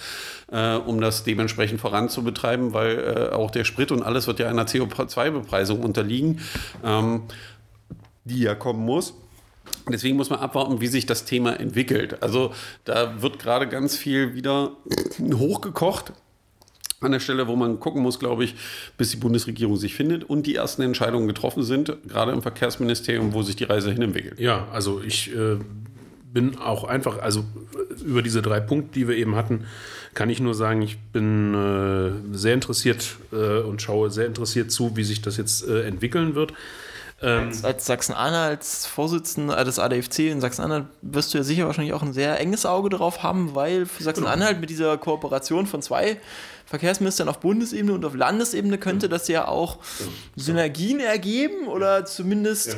äh, 0.52 0.74
um 0.76 1.00
das 1.00 1.24
dementsprechend 1.24 1.80
voranzubetreiben, 1.80 2.72
weil 2.72 2.98
äh, 2.98 3.34
auch 3.34 3.50
der 3.50 3.64
Sprit 3.64 3.92
und 3.92 4.02
alles 4.02 4.26
wird 4.26 4.38
ja 4.38 4.48
einer 4.48 4.66
CO2-Bepreisung 4.66 5.80
unterliegen, 5.80 6.40
ähm, 6.84 7.22
die 8.24 8.40
ja 8.40 8.54
kommen 8.54 8.84
muss. 8.84 9.14
Deswegen 9.92 10.16
muss 10.16 10.30
man 10.30 10.40
abwarten, 10.40 10.80
wie 10.80 10.86
sich 10.86 11.06
das 11.06 11.24
Thema 11.24 11.58
entwickelt. 11.58 12.22
Also 12.22 12.52
da 12.84 13.22
wird 13.22 13.38
gerade 13.38 13.68
ganz 13.68 13.96
viel 13.96 14.34
wieder 14.34 14.72
hochgekocht 15.20 16.12
an 17.00 17.12
der 17.12 17.20
Stelle, 17.20 17.46
wo 17.46 17.56
man 17.56 17.80
gucken 17.80 18.02
muss, 18.02 18.18
glaube 18.18 18.44
ich, 18.44 18.54
bis 18.98 19.10
die 19.10 19.16
Bundesregierung 19.16 19.76
sich 19.76 19.94
findet 19.94 20.24
und 20.24 20.46
die 20.46 20.54
ersten 20.54 20.82
Entscheidungen 20.82 21.26
getroffen 21.26 21.62
sind, 21.62 21.96
gerade 22.06 22.32
im 22.32 22.42
Verkehrsministerium, 22.42 23.32
wo 23.32 23.42
sich 23.42 23.56
die 23.56 23.64
Reise 23.64 23.90
hin 23.90 24.02
entwickelt. 24.02 24.38
Ja, 24.38 24.68
also 24.70 25.00
ich 25.00 25.34
äh, 25.34 25.56
bin 26.32 26.58
auch 26.58 26.84
einfach, 26.84 27.18
also 27.18 27.44
über 28.04 28.22
diese 28.22 28.42
drei 28.42 28.60
Punkte, 28.60 28.98
die 28.98 29.08
wir 29.08 29.16
eben 29.16 29.34
hatten, 29.34 29.64
kann 30.14 30.28
ich 30.28 30.40
nur 30.40 30.54
sagen, 30.54 30.82
ich 30.82 30.98
bin 30.98 31.54
äh, 31.54 32.36
sehr 32.36 32.54
interessiert 32.54 33.16
äh, 33.32 33.60
und 33.60 33.80
schaue 33.80 34.10
sehr 34.10 34.26
interessiert 34.26 34.70
zu, 34.70 34.96
wie 34.96 35.04
sich 35.04 35.22
das 35.22 35.36
jetzt 35.36 35.66
äh, 35.66 35.82
entwickeln 35.86 36.34
wird. 36.34 36.52
Ähm, 37.22 37.48
als, 37.48 37.64
als 37.64 37.86
Sachsen-Anhalts 37.86 38.86
Vorsitzender 38.86 39.62
des 39.62 39.78
ADFC 39.78 40.20
in 40.20 40.40
Sachsen-Anhalt 40.40 40.86
wirst 41.02 41.34
du 41.34 41.38
ja 41.38 41.44
sicher 41.44 41.66
wahrscheinlich 41.66 41.92
auch 41.92 42.02
ein 42.02 42.14
sehr 42.14 42.40
enges 42.40 42.64
Auge 42.64 42.88
drauf 42.88 43.22
haben, 43.22 43.54
weil 43.54 43.84
für 43.84 44.02
Sachsen-Anhalt 44.02 44.60
mit 44.60 44.70
dieser 44.70 44.96
Kooperation 44.96 45.66
von 45.66 45.82
zwei 45.82 46.18
Verkehrsministern 46.64 47.28
auf 47.28 47.40
Bundesebene 47.40 47.92
und 47.92 48.04
auf 48.04 48.14
Landesebene 48.14 48.78
könnte 48.78 49.08
das 49.08 49.28
ja 49.28 49.48
auch 49.48 49.78
Synergien 50.36 51.00
ergeben 51.00 51.66
oder 51.66 52.06
zumindest 52.06 52.76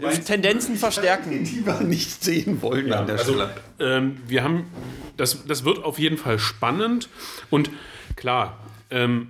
ja. 0.00 0.10
Tendenzen 0.10 0.76
verstärken. 0.76 1.44
Die 1.44 1.66
wir 1.66 1.80
nicht 1.80 2.22
sehen 2.24 2.62
wollen 2.62 2.86
ja, 2.86 3.00
an 3.00 3.06
der 3.06 3.18
also, 3.18 3.32
Stelle. 3.32 3.50
Ähm, 3.80 4.22
wir 4.26 4.44
haben, 4.44 4.70
das, 5.16 5.44
das 5.46 5.64
wird 5.64 5.84
auf 5.84 5.98
jeden 5.98 6.18
Fall 6.18 6.38
spannend 6.38 7.08
und 7.50 7.70
klar, 8.14 8.58
ähm, 8.90 9.28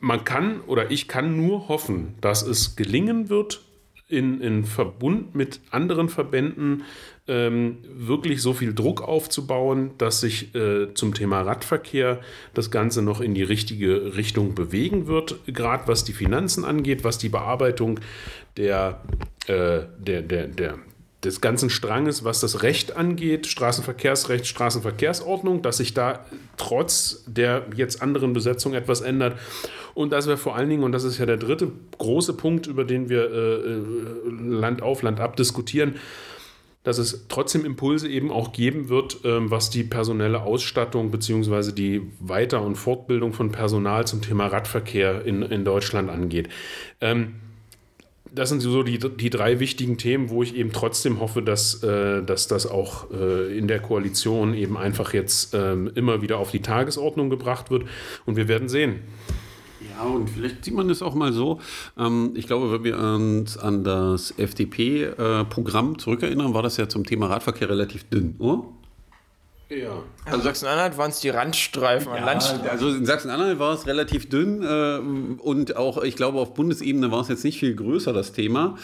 man 0.00 0.24
kann 0.24 0.60
oder 0.62 0.90
ich 0.90 1.08
kann 1.08 1.36
nur 1.36 1.68
hoffen, 1.68 2.14
dass 2.20 2.42
es 2.42 2.76
gelingen 2.76 3.28
wird, 3.28 3.62
in, 4.08 4.40
in 4.40 4.64
Verbund 4.64 5.34
mit 5.34 5.60
anderen 5.70 6.08
Verbänden 6.08 6.84
ähm, 7.26 7.78
wirklich 7.84 8.40
so 8.40 8.54
viel 8.54 8.74
Druck 8.74 9.02
aufzubauen, 9.02 9.90
dass 9.98 10.22
sich 10.22 10.54
äh, 10.54 10.94
zum 10.94 11.12
Thema 11.12 11.42
Radverkehr 11.42 12.20
das 12.54 12.70
Ganze 12.70 13.02
noch 13.02 13.20
in 13.20 13.34
die 13.34 13.42
richtige 13.42 14.16
Richtung 14.16 14.54
bewegen 14.54 15.06
wird, 15.06 15.38
gerade 15.46 15.86
was 15.88 16.04
die 16.04 16.14
Finanzen 16.14 16.64
angeht, 16.64 17.04
was 17.04 17.18
die 17.18 17.28
Bearbeitung 17.28 18.00
der, 18.56 19.02
äh, 19.46 19.80
der, 19.98 20.22
der, 20.22 20.46
der 20.48 20.78
des 21.24 21.40
ganzen 21.40 21.68
Stranges, 21.68 22.22
was 22.22 22.40
das 22.40 22.62
Recht 22.62 22.96
angeht, 22.96 23.46
Straßenverkehrsrecht, 23.48 24.46
Straßenverkehrsordnung, 24.46 25.62
dass 25.62 25.78
sich 25.78 25.92
da 25.92 26.24
trotz 26.56 27.24
der 27.26 27.66
jetzt 27.74 28.02
anderen 28.02 28.32
Besetzung 28.32 28.74
etwas 28.74 29.00
ändert. 29.00 29.38
Und 29.94 30.12
dass 30.12 30.28
wir 30.28 30.36
vor 30.36 30.54
allen 30.54 30.70
Dingen, 30.70 30.84
und 30.84 30.92
das 30.92 31.02
ist 31.02 31.18
ja 31.18 31.26
der 31.26 31.36
dritte 31.36 31.72
große 31.98 32.34
Punkt, 32.34 32.68
über 32.68 32.84
den 32.84 33.08
wir 33.08 33.32
äh, 33.32 33.54
äh 33.54 33.82
Land 34.30 34.80
auf, 34.80 35.02
Land 35.02 35.18
ab 35.18 35.34
diskutieren, 35.34 35.96
dass 36.84 36.98
es 36.98 37.26
trotzdem 37.28 37.64
Impulse 37.64 38.08
eben 38.08 38.30
auch 38.30 38.52
geben 38.52 38.88
wird, 38.88 39.18
ähm, 39.24 39.50
was 39.50 39.70
die 39.70 39.82
personelle 39.82 40.42
Ausstattung 40.42 41.10
bzw. 41.10 41.72
die 41.72 42.02
Weiter- 42.20 42.62
und 42.62 42.76
Fortbildung 42.76 43.32
von 43.32 43.50
Personal 43.50 44.06
zum 44.06 44.22
Thema 44.22 44.46
Radverkehr 44.46 45.24
in, 45.24 45.42
in 45.42 45.64
Deutschland 45.64 46.10
angeht. 46.10 46.48
Ähm, 47.00 47.34
das 48.34 48.48
sind 48.48 48.60
so 48.60 48.82
die, 48.82 48.98
die 48.98 49.30
drei 49.30 49.60
wichtigen 49.60 49.98
Themen, 49.98 50.30
wo 50.30 50.42
ich 50.42 50.54
eben 50.54 50.72
trotzdem 50.72 51.20
hoffe, 51.20 51.42
dass, 51.42 51.82
äh, 51.82 52.22
dass 52.22 52.48
das 52.48 52.66
auch 52.66 53.10
äh, 53.10 53.56
in 53.56 53.68
der 53.68 53.80
Koalition 53.80 54.54
eben 54.54 54.76
einfach 54.76 55.12
jetzt 55.12 55.54
äh, 55.54 55.72
immer 55.72 56.22
wieder 56.22 56.38
auf 56.38 56.50
die 56.50 56.62
Tagesordnung 56.62 57.30
gebracht 57.30 57.70
wird. 57.70 57.84
Und 58.26 58.36
wir 58.36 58.48
werden 58.48 58.68
sehen. 58.68 59.00
Ja, 59.80 60.04
und 60.04 60.28
vielleicht 60.28 60.64
sieht 60.64 60.74
man 60.74 60.90
es 60.90 61.02
auch 61.02 61.14
mal 61.14 61.32
so. 61.32 61.60
Ähm, 61.96 62.32
ich 62.34 62.46
glaube, 62.46 62.72
wenn 62.72 62.84
wir 62.84 62.98
uns 62.98 63.56
an 63.56 63.84
das 63.84 64.32
FDP-Programm 64.36 65.94
äh, 65.94 65.96
zurückerinnern, 65.98 66.54
war 66.54 66.62
das 66.62 66.76
ja 66.76 66.88
zum 66.88 67.04
Thema 67.04 67.26
Radverkehr 67.26 67.68
relativ 67.68 68.04
dünn, 68.04 68.34
oder? 68.38 68.64
Ja. 69.70 70.02
Also 70.24 70.44
Sachsen-Anhalt 70.44 70.96
waren 70.96 71.10
es 71.10 71.20
die 71.20 71.28
Randstreifen 71.28 72.14
ja, 72.14 72.24
Landstreifen. 72.24 72.68
Also 72.70 72.88
in 72.88 73.04
Sachsen-Anhalt 73.04 73.58
war 73.58 73.74
es 73.74 73.86
relativ 73.86 74.28
dünn 74.28 74.62
äh, 74.62 74.98
und 75.42 75.76
auch, 75.76 76.02
ich 76.02 76.16
glaube, 76.16 76.38
auf 76.38 76.54
Bundesebene 76.54 77.10
war 77.10 77.20
es 77.20 77.28
jetzt 77.28 77.44
nicht 77.44 77.58
viel 77.58 77.74
größer, 77.74 78.14
das 78.14 78.32
Thema. 78.32 78.78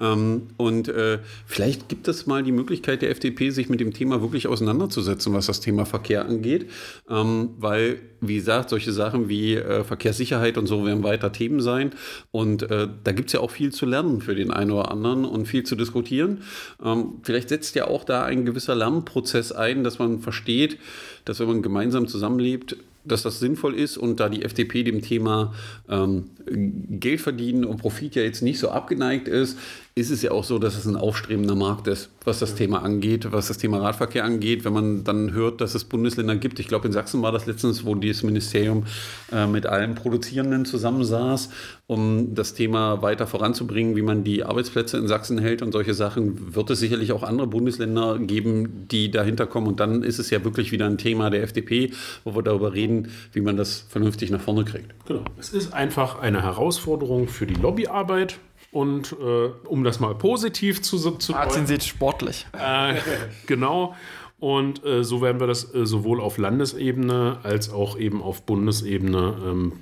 Ähm, 0.00 0.48
und 0.56 0.88
äh, 0.88 1.18
vielleicht 1.44 1.88
gibt 1.88 2.06
es 2.06 2.26
mal 2.26 2.44
die 2.44 2.52
Möglichkeit 2.52 3.02
der 3.02 3.10
FDP, 3.10 3.50
sich 3.50 3.68
mit 3.68 3.80
dem 3.80 3.92
Thema 3.92 4.20
wirklich 4.22 4.46
auseinanderzusetzen, 4.46 5.34
was 5.34 5.46
das 5.46 5.58
Thema 5.58 5.84
Verkehr 5.86 6.24
angeht. 6.24 6.70
Ähm, 7.10 7.50
weil, 7.58 8.00
wie 8.20 8.36
gesagt, 8.36 8.70
solche 8.70 8.92
Sachen 8.92 9.28
wie 9.28 9.54
äh, 9.54 9.84
Verkehrssicherheit 9.84 10.58
und 10.58 10.66
so 10.66 10.84
werden 10.84 11.02
weiter 11.02 11.32
Themen 11.32 11.60
sein. 11.60 11.92
Und 12.30 12.62
äh, 12.70 12.88
da 13.04 13.12
gibt 13.12 13.28
es 13.28 13.34
ja 13.34 13.40
auch 13.40 13.50
viel 13.50 13.72
zu 13.72 13.86
lernen 13.86 14.20
für 14.20 14.34
den 14.34 14.50
einen 14.50 14.70
oder 14.70 14.90
anderen 14.90 15.24
und 15.24 15.46
viel 15.46 15.64
zu 15.64 15.76
diskutieren. 15.76 16.42
Ähm, 16.84 17.14
vielleicht 17.22 17.48
setzt 17.48 17.74
ja 17.74 17.86
auch 17.86 18.04
da 18.04 18.24
ein 18.24 18.44
gewisser 18.44 18.74
Lernprozess 18.74 19.52
ein, 19.52 19.84
dass 19.84 19.98
man 19.98 20.20
versteht, 20.20 20.78
dass 21.24 21.40
wenn 21.40 21.48
man 21.48 21.62
gemeinsam 21.62 22.08
zusammenlebt, 22.08 22.76
dass 23.04 23.22
das 23.22 23.40
sinnvoll 23.40 23.74
ist 23.74 23.96
und 23.96 24.20
da 24.20 24.28
die 24.28 24.42
FDP 24.42 24.82
dem 24.82 25.02
Thema 25.02 25.54
ähm, 25.88 26.30
Geld 26.46 27.20
verdienen 27.20 27.64
und 27.64 27.78
Profit 27.78 28.14
ja 28.14 28.22
jetzt 28.22 28.42
nicht 28.42 28.58
so 28.58 28.70
abgeneigt 28.70 29.28
ist, 29.28 29.58
ist 29.98 30.10
es 30.10 30.22
ja 30.22 30.30
auch 30.30 30.44
so, 30.44 30.58
dass 30.58 30.76
es 30.76 30.86
ein 30.86 30.96
aufstrebender 30.96 31.56
Markt 31.56 31.88
ist, 31.88 32.10
was 32.24 32.38
das 32.38 32.54
Thema 32.54 32.82
angeht, 32.82 33.30
was 33.32 33.48
das 33.48 33.58
Thema 33.58 33.78
Radverkehr 33.78 34.24
angeht. 34.24 34.64
Wenn 34.64 34.72
man 34.72 35.04
dann 35.04 35.32
hört, 35.32 35.60
dass 35.60 35.74
es 35.74 35.84
Bundesländer 35.84 36.36
gibt, 36.36 36.60
ich 36.60 36.68
glaube 36.68 36.86
in 36.86 36.92
Sachsen 36.92 37.20
war 37.22 37.32
das 37.32 37.46
letztens, 37.46 37.84
wo 37.84 37.94
dieses 37.94 38.22
Ministerium 38.22 38.84
äh, 39.32 39.46
mit 39.46 39.66
allen 39.66 39.96
Produzierenden 39.96 40.64
zusammensaß, 40.64 41.50
um 41.88 42.34
das 42.34 42.54
Thema 42.54 43.02
weiter 43.02 43.26
voranzubringen, 43.26 43.96
wie 43.96 44.02
man 44.02 44.22
die 44.22 44.44
Arbeitsplätze 44.44 44.98
in 44.98 45.08
Sachsen 45.08 45.38
hält 45.38 45.62
und 45.62 45.72
solche 45.72 45.94
Sachen, 45.94 46.54
wird 46.54 46.70
es 46.70 46.78
sicherlich 46.78 47.12
auch 47.12 47.24
andere 47.24 47.48
Bundesländer 47.48 48.18
geben, 48.18 48.86
die 48.90 49.10
dahinter 49.10 49.46
kommen. 49.46 49.66
Und 49.66 49.80
dann 49.80 50.02
ist 50.04 50.18
es 50.18 50.30
ja 50.30 50.44
wirklich 50.44 50.70
wieder 50.70 50.86
ein 50.86 50.98
Thema 50.98 51.30
der 51.30 51.42
FDP, 51.42 51.90
wo 52.24 52.36
wir 52.36 52.42
darüber 52.42 52.72
reden, 52.72 53.08
wie 53.32 53.40
man 53.40 53.56
das 53.56 53.84
vernünftig 53.88 54.30
nach 54.30 54.40
vorne 54.40 54.64
kriegt. 54.64 54.94
Genau. 55.06 55.24
Es 55.38 55.52
ist 55.52 55.74
einfach 55.74 56.20
eine 56.20 56.42
Herausforderung 56.42 57.26
für 57.26 57.46
die 57.46 57.54
Lobbyarbeit 57.54 58.38
und 58.70 59.12
äh, 59.12 59.48
um 59.64 59.84
das 59.84 60.00
mal 60.00 60.14
positiv 60.14 60.82
zu, 60.82 60.98
zu 60.98 61.32
Martin 61.32 61.66
sieht 61.66 61.84
sportlich. 61.84 62.46
Äh, 62.52 62.94
genau. 63.46 63.94
Und 64.40 64.84
äh, 64.84 65.02
so 65.02 65.20
werden 65.20 65.40
wir 65.40 65.46
das 65.46 65.74
äh, 65.74 65.84
sowohl 65.84 66.20
auf 66.20 66.38
Landesebene 66.38 67.38
als 67.42 67.70
auch 67.70 67.98
eben 67.98 68.22
auf 68.22 68.42
Bundesebene 68.42 69.36
ähm, 69.44 69.72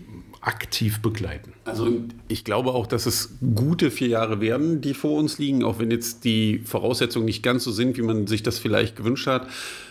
aktiv 0.40 1.02
begleiten. 1.02 1.52
Also 1.64 1.88
ich 2.28 2.44
glaube 2.44 2.72
auch, 2.72 2.86
dass 2.86 3.06
es 3.06 3.36
gute 3.54 3.90
vier 3.90 4.08
Jahre 4.08 4.40
werden, 4.40 4.80
die 4.80 4.94
vor 4.94 5.18
uns 5.18 5.38
liegen, 5.38 5.64
auch 5.64 5.78
wenn 5.78 5.90
jetzt 5.90 6.24
die 6.24 6.60
Voraussetzungen 6.60 7.26
nicht 7.26 7.42
ganz 7.42 7.64
so 7.64 7.72
sind, 7.72 7.98
wie 7.98 8.02
man 8.02 8.26
sich 8.28 8.44
das 8.44 8.58
vielleicht 8.58 8.96
gewünscht 8.96 9.26
hat. 9.26 9.48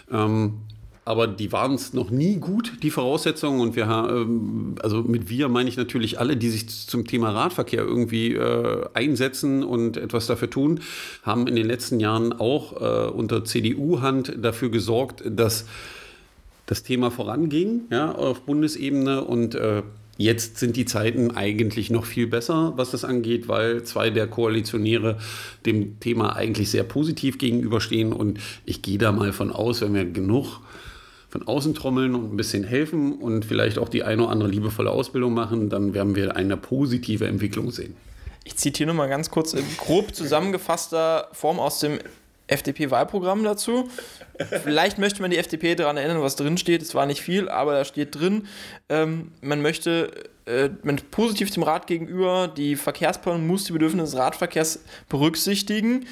Ähm, 0.10 0.62
aber 1.05 1.27
die 1.27 1.51
waren 1.51 1.75
es 1.75 1.93
noch 1.93 2.09
nie 2.09 2.37
gut, 2.37 2.73
die 2.81 2.89
Voraussetzungen. 2.89 3.61
Und 3.61 3.75
wir 3.75 3.85
haben, 3.85 4.75
also 4.81 5.03
mit 5.03 5.29
wir 5.29 5.49
meine 5.49 5.69
ich 5.69 5.77
natürlich 5.77 6.19
alle, 6.19 6.35
die 6.35 6.49
sich 6.49 6.67
zum 6.67 7.05
Thema 7.05 7.29
Radverkehr 7.29 7.83
irgendwie 7.83 8.33
äh, 8.33 8.85
einsetzen 8.95 9.63
und 9.63 9.97
etwas 9.97 10.25
dafür 10.25 10.49
tun, 10.49 10.79
haben 11.21 11.45
in 11.45 11.55
den 11.55 11.67
letzten 11.67 11.99
Jahren 11.99 12.33
auch 12.33 12.81
äh, 12.81 13.09
unter 13.11 13.45
CDU-Hand 13.45 14.33
dafür 14.41 14.69
gesorgt, 14.69 15.23
dass 15.29 15.65
das 16.65 16.81
Thema 16.81 17.11
voranging 17.11 17.81
ja, 17.91 18.11
auf 18.11 18.41
Bundesebene 18.41 19.23
und 19.23 19.53
äh, 19.55 19.83
Jetzt 20.17 20.59
sind 20.59 20.77
die 20.77 20.85
Zeiten 20.85 21.31
eigentlich 21.31 21.89
noch 21.89 22.05
viel 22.05 22.27
besser, 22.27 22.71
was 22.77 22.91
das 22.91 23.03
angeht, 23.03 23.49
weil 23.49 23.83
zwei 23.83 24.09
der 24.09 24.27
Koalitionäre 24.27 25.17
dem 25.65 25.99
Thema 25.99 26.37
eigentlich 26.37 26.69
sehr 26.71 26.83
positiv 26.83 27.37
gegenüberstehen. 27.37 28.13
Und 28.13 28.39
ich 28.65 28.81
gehe 28.81 28.97
da 28.97 29.11
mal 29.11 29.33
von 29.33 29.51
aus, 29.51 29.81
wenn 29.81 29.93
wir 29.93 30.05
genug 30.05 30.61
von 31.35 31.47
außen 31.49 31.73
trommeln 31.73 32.15
und 32.15 32.33
ein 32.33 32.37
bisschen 32.37 32.63
helfen 32.63 33.11
und 33.11 33.43
vielleicht 33.43 33.77
auch 33.77 33.89
die 33.89 34.03
eine 34.03 34.23
oder 34.23 34.31
andere 34.31 34.49
liebevolle 34.49 34.89
Ausbildung 34.89 35.33
machen, 35.33 35.69
dann 35.69 35.93
werden 35.93 36.15
wir 36.15 36.37
eine 36.37 36.55
positive 36.55 37.27
Entwicklung 37.27 37.71
sehen. 37.71 37.93
Ich 38.45 38.55
zitiere 38.55 38.87
nur 38.87 38.95
mal 38.95 39.09
ganz 39.09 39.29
kurz 39.29 39.51
in 39.51 39.65
grob 39.77 40.15
zusammengefasster 40.15 41.27
Form 41.33 41.59
aus 41.59 41.79
dem 41.79 41.99
FDP-Wahlprogramm 42.47 43.43
dazu. 43.43 43.89
Vielleicht 44.63 44.97
möchte 44.97 45.21
man 45.21 45.29
die 45.29 45.37
FDP 45.37 45.75
daran 45.75 45.97
erinnern, 45.97 46.21
was 46.21 46.37
drin 46.37 46.57
steht. 46.57 46.81
Es 46.81 46.95
war 46.95 47.05
nicht 47.05 47.21
viel, 47.21 47.49
aber 47.49 47.73
da 47.73 47.83
steht 47.83 48.15
drin, 48.15 48.47
ähm, 48.87 49.33
man 49.41 49.61
möchte 49.61 50.11
äh, 50.45 50.69
man 50.83 50.97
positiv 51.11 51.51
dem 51.51 51.63
Rat 51.63 51.87
gegenüber, 51.87 52.47
die 52.47 52.75
Verkehrsplanung 52.75 53.45
muss 53.47 53.65
die 53.65 53.73
Bedürfnisse 53.73 54.11
des 54.11 54.15
Radverkehrs 54.15 54.83
berücksichtigen. 55.09 56.05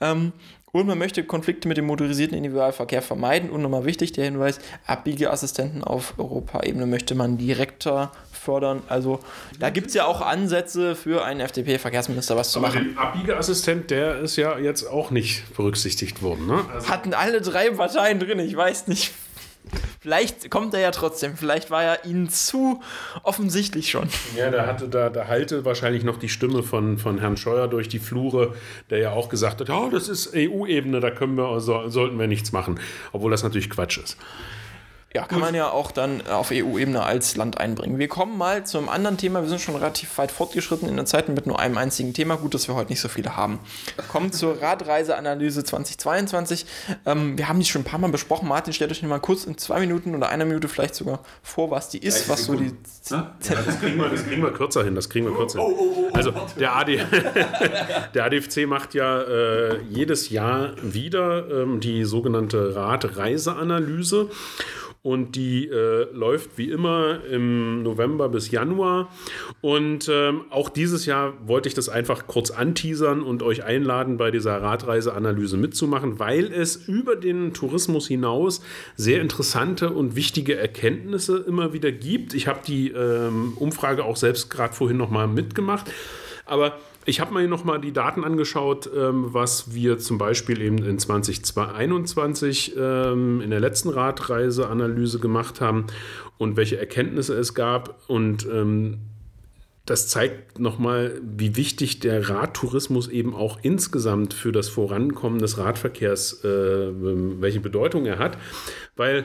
Ähm, 0.00 0.32
und 0.72 0.86
man 0.86 0.98
möchte 0.98 1.24
Konflikte 1.24 1.68
mit 1.68 1.76
dem 1.76 1.86
motorisierten 1.86 2.36
Individualverkehr 2.36 3.02
vermeiden. 3.02 3.50
Und 3.50 3.62
nochmal 3.62 3.84
wichtig 3.84 4.12
der 4.12 4.24
Hinweis, 4.24 4.58
Abbiegeassistenten 4.86 5.82
auf 5.82 6.14
Europaebene 6.18 6.86
möchte 6.86 7.14
man 7.14 7.38
direkter 7.38 8.12
fördern. 8.32 8.82
Also 8.88 9.20
da 9.58 9.70
gibt 9.70 9.88
es 9.88 9.94
ja 9.94 10.06
auch 10.06 10.20
Ansätze 10.20 10.96
für 10.96 11.24
einen 11.24 11.40
FDP-Verkehrsminister 11.40 12.36
was 12.36 12.50
zu 12.50 12.58
Aber 12.58 12.68
machen. 12.68 12.94
Der 12.94 13.02
Abbiegeassistent, 13.02 13.90
der 13.90 14.20
ist 14.20 14.36
ja 14.36 14.58
jetzt 14.58 14.84
auch 14.84 15.10
nicht 15.10 15.54
berücksichtigt 15.56 16.22
worden. 16.22 16.46
Ne? 16.46 16.64
Also 16.72 16.88
Hatten 16.88 17.14
alle 17.14 17.40
drei 17.40 17.70
Parteien 17.70 18.18
drin, 18.18 18.38
ich 18.38 18.56
weiß 18.56 18.88
nicht. 18.88 19.12
Vielleicht 20.00 20.50
kommt 20.50 20.74
er 20.74 20.80
ja 20.80 20.90
trotzdem. 20.90 21.36
Vielleicht 21.36 21.70
war 21.70 21.82
er 21.82 22.04
ihnen 22.04 22.28
zu 22.28 22.80
offensichtlich 23.22 23.90
schon. 23.90 24.08
Ja, 24.36 24.50
da 24.50 24.66
hatte 24.66 24.88
da, 24.88 25.10
da 25.10 25.26
halte 25.26 25.64
wahrscheinlich 25.64 26.04
noch 26.04 26.18
die 26.18 26.28
Stimme 26.28 26.62
von, 26.62 26.98
von 26.98 27.18
Herrn 27.18 27.36
Scheuer 27.36 27.68
durch 27.68 27.88
die 27.88 27.98
Flure, 27.98 28.54
der 28.88 28.98
ja 28.98 29.10
auch 29.10 29.28
gesagt 29.28 29.60
hat, 29.60 29.70
oh, 29.70 29.90
das 29.90 30.08
ist 30.08 30.34
EU-Ebene, 30.34 31.00
da 31.00 31.10
können 31.10 31.36
wir, 31.36 31.60
so, 31.60 31.88
sollten 31.88 32.18
wir 32.18 32.26
nichts 32.26 32.52
machen. 32.52 32.80
Obwohl 33.12 33.30
das 33.30 33.42
natürlich 33.42 33.70
Quatsch 33.70 33.98
ist. 33.98 34.16
Ja, 35.12 35.26
kann 35.26 35.40
man 35.40 35.56
ja 35.56 35.68
auch 35.68 35.90
dann 35.90 36.24
auf 36.28 36.52
EU-Ebene 36.52 37.02
als 37.02 37.34
Land 37.34 37.58
einbringen. 37.58 37.98
Wir 37.98 38.06
kommen 38.06 38.38
mal 38.38 38.64
zum 38.64 38.88
anderen 38.88 39.16
Thema. 39.16 39.42
Wir 39.42 39.48
sind 39.48 39.60
schon 39.60 39.74
relativ 39.74 40.16
weit 40.18 40.30
fortgeschritten 40.30 40.88
in 40.88 40.94
der 40.94 41.04
Zeit 41.04 41.28
mit 41.28 41.48
nur 41.48 41.58
einem 41.58 41.78
einzigen 41.78 42.14
Thema. 42.14 42.36
Gut, 42.36 42.54
dass 42.54 42.68
wir 42.68 42.76
heute 42.76 42.90
nicht 42.90 43.00
so 43.00 43.08
viele 43.08 43.36
haben. 43.36 43.58
Kommen 44.06 44.30
zur 44.30 44.62
Radreiseanalyse 44.62 45.64
2022. 45.64 46.64
Ähm, 47.06 47.36
wir 47.36 47.48
haben 47.48 47.58
die 47.58 47.64
schon 47.64 47.80
ein 47.80 47.84
paar 47.84 47.98
Mal 47.98 48.12
besprochen. 48.12 48.46
Martin, 48.46 48.72
stellt 48.72 48.92
euch 48.92 49.02
mal 49.02 49.18
kurz 49.18 49.46
in 49.46 49.58
zwei 49.58 49.80
Minuten 49.80 50.14
oder 50.14 50.28
einer 50.28 50.44
Minute 50.44 50.68
vielleicht 50.68 50.94
sogar 50.94 51.18
vor, 51.42 51.72
was 51.72 51.88
die 51.88 51.98
ist, 51.98 52.28
was 52.28 52.44
so 52.44 52.54
die. 52.54 52.72
Ja, 53.08 53.34
das, 53.40 53.80
kriegen 53.80 53.96
wir, 53.96 54.10
das 54.10 54.24
kriegen 54.24 54.42
wir 54.44 54.52
kürzer 54.52 54.84
hin. 54.84 54.94
Das 54.94 55.10
kriegen 55.10 55.26
wir 55.26 55.34
kürzer 55.34 55.58
hin. 55.58 55.74
Oh, 55.76 55.76
oh, 55.76 56.08
oh, 56.08 56.14
also 56.14 56.32
der, 56.56 56.76
AD, 56.76 57.04
der 58.14 58.24
ADFC 58.26 58.64
macht 58.68 58.94
ja 58.94 59.22
äh, 59.22 59.80
jedes 59.88 60.30
Jahr 60.30 60.74
wieder 60.82 61.50
ähm, 61.50 61.80
die 61.80 62.04
sogenannte 62.04 62.76
Radreiseanalyse 62.76 64.30
und 65.02 65.34
die 65.34 65.66
äh, 65.66 66.12
läuft 66.12 66.58
wie 66.58 66.70
immer 66.70 67.24
im 67.24 67.82
November 67.82 68.28
bis 68.28 68.50
Januar. 68.50 69.10
Und 69.62 70.10
ähm, 70.12 70.42
auch 70.50 70.68
dieses 70.68 71.06
Jahr 71.06 71.34
wollte 71.46 71.68
ich 71.68 71.74
das 71.74 71.88
einfach 71.88 72.26
kurz 72.26 72.50
anteasern 72.50 73.22
und 73.22 73.42
euch 73.42 73.64
einladen, 73.64 74.18
bei 74.18 74.30
dieser 74.30 74.60
Radreiseanalyse 74.60 75.56
mitzumachen, 75.56 76.18
weil 76.18 76.52
es 76.52 76.76
über 76.76 77.16
den 77.16 77.54
Tourismus 77.54 78.08
hinaus 78.08 78.62
sehr 78.96 79.22
interessante 79.22 79.90
und 79.90 80.16
wichtige 80.16 80.56
Erkenntnisse 80.56 81.38
immer 81.38 81.72
wieder 81.72 81.92
gibt. 81.92 82.34
Ich 82.34 82.46
habe 82.46 82.60
die 82.66 82.88
ähm, 82.90 83.54
Umfrage 83.56 84.04
auch 84.04 84.16
selbst 84.16 84.50
gerade 84.50 84.74
vorhin 84.74 84.98
nochmal 84.98 85.28
mitgemacht. 85.28 85.90
Aber 86.44 86.76
ich 87.06 87.20
habe 87.20 87.32
mir 87.32 87.48
noch 87.48 87.64
mal 87.64 87.80
die 87.80 87.92
Daten 87.92 88.24
angeschaut, 88.24 88.90
ähm, 88.94 89.32
was 89.32 89.74
wir 89.74 89.98
zum 89.98 90.18
Beispiel 90.18 90.60
eben 90.60 90.78
in 90.78 90.98
2021 90.98 92.74
ähm, 92.76 93.40
in 93.40 93.50
der 93.50 93.60
letzten 93.60 93.88
Radreiseanalyse 93.88 95.18
gemacht 95.18 95.60
haben 95.60 95.86
und 96.38 96.56
welche 96.56 96.78
Erkenntnisse 96.78 97.34
es 97.34 97.54
gab. 97.54 98.02
Und 98.08 98.46
ähm, 98.46 98.98
das 99.86 100.08
zeigt 100.08 100.58
nochmal, 100.58 101.20
wie 101.22 101.56
wichtig 101.56 102.00
der 102.00 102.28
Radtourismus 102.28 103.08
eben 103.08 103.34
auch 103.34 103.58
insgesamt 103.62 104.34
für 104.34 104.52
das 104.52 104.68
Vorankommen 104.68 105.38
des 105.38 105.58
Radverkehrs, 105.58 106.44
äh, 106.44 106.48
welche 106.48 107.60
Bedeutung 107.60 108.04
er 108.04 108.18
hat. 108.18 108.36
Weil 108.96 109.24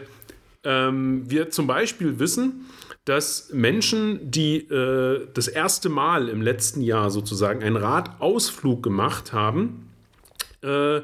ähm, 0.64 1.30
wir 1.30 1.50
zum 1.52 1.68
Beispiel 1.68 2.20
wissen, 2.20 2.66
dass 3.06 3.52
Menschen, 3.54 4.32
die 4.32 4.58
äh, 4.58 5.28
das 5.34 5.48
erste 5.48 5.90
Mal 5.90 6.28
im 6.28 6.42
letzten 6.42 6.82
Jahr 6.82 7.12
sozusagen 7.12 7.64
einen 7.64 7.78
Radausflug 7.78 8.82
gemacht 8.82 9.32
haben, 9.32 9.90
äh, 10.62 11.02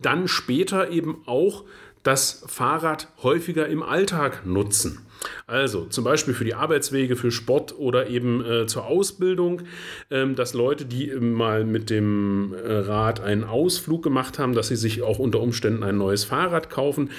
dann 0.00 0.28
später 0.28 0.90
eben 0.90 1.22
auch 1.26 1.64
das 2.02 2.44
Fahrrad 2.46 3.08
häufiger 3.22 3.66
im 3.66 3.82
Alltag 3.82 4.44
nutzen. 4.44 5.06
Also 5.46 5.86
zum 5.86 6.04
Beispiel 6.04 6.34
für 6.34 6.44
die 6.44 6.54
Arbeitswege, 6.54 7.16
für 7.16 7.30
Sport 7.30 7.76
oder 7.78 8.08
eben 8.08 8.44
äh, 8.44 8.66
zur 8.66 8.86
Ausbildung, 8.86 9.62
ähm, 10.10 10.34
dass 10.36 10.54
Leute, 10.54 10.84
die 10.84 11.08
mal 11.16 11.64
mit 11.64 11.90
dem 11.90 12.54
äh, 12.54 12.72
Rad 12.72 13.20
einen 13.20 13.44
Ausflug 13.44 14.02
gemacht 14.02 14.38
haben, 14.38 14.54
dass 14.54 14.68
sie 14.68 14.76
sich 14.76 15.02
auch 15.02 15.18
unter 15.18 15.40
Umständen 15.40 15.82
ein 15.82 15.98
neues 15.98 16.24
Fahrrad 16.24 16.70
kaufen. 16.70 17.10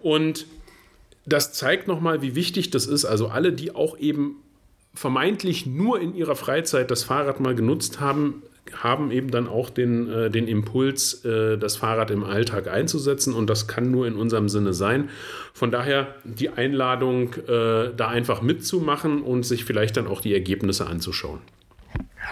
Und 0.00 0.46
das 1.26 1.52
zeigt 1.52 1.88
nochmal, 1.88 2.22
wie 2.22 2.34
wichtig 2.34 2.70
das 2.70 2.86
ist. 2.86 3.04
Also 3.04 3.28
alle, 3.28 3.52
die 3.52 3.74
auch 3.74 3.98
eben 3.98 4.36
vermeintlich 4.94 5.66
nur 5.66 6.00
in 6.00 6.14
ihrer 6.14 6.36
Freizeit 6.36 6.90
das 6.90 7.04
Fahrrad 7.04 7.40
mal 7.40 7.54
genutzt 7.54 8.00
haben, 8.00 8.42
haben 8.72 9.10
eben 9.10 9.30
dann 9.30 9.48
auch 9.48 9.70
den, 9.70 10.08
äh, 10.08 10.30
den 10.30 10.46
Impuls, 10.48 11.24
äh, 11.24 11.58
das 11.58 11.76
Fahrrad 11.76 12.10
im 12.10 12.24
Alltag 12.24 12.68
einzusetzen 12.68 13.34
und 13.34 13.50
das 13.50 13.66
kann 13.66 13.90
nur 13.90 14.06
in 14.06 14.14
unserem 14.14 14.48
Sinne 14.48 14.72
sein. 14.72 15.10
Von 15.52 15.70
daher 15.70 16.14
die 16.24 16.50
Einladung, 16.50 17.34
äh, 17.48 17.90
da 17.96 18.08
einfach 18.08 18.40
mitzumachen 18.40 19.22
und 19.22 19.44
sich 19.44 19.64
vielleicht 19.64 19.96
dann 19.96 20.06
auch 20.06 20.20
die 20.20 20.32
Ergebnisse 20.32 20.86
anzuschauen. 20.86 21.40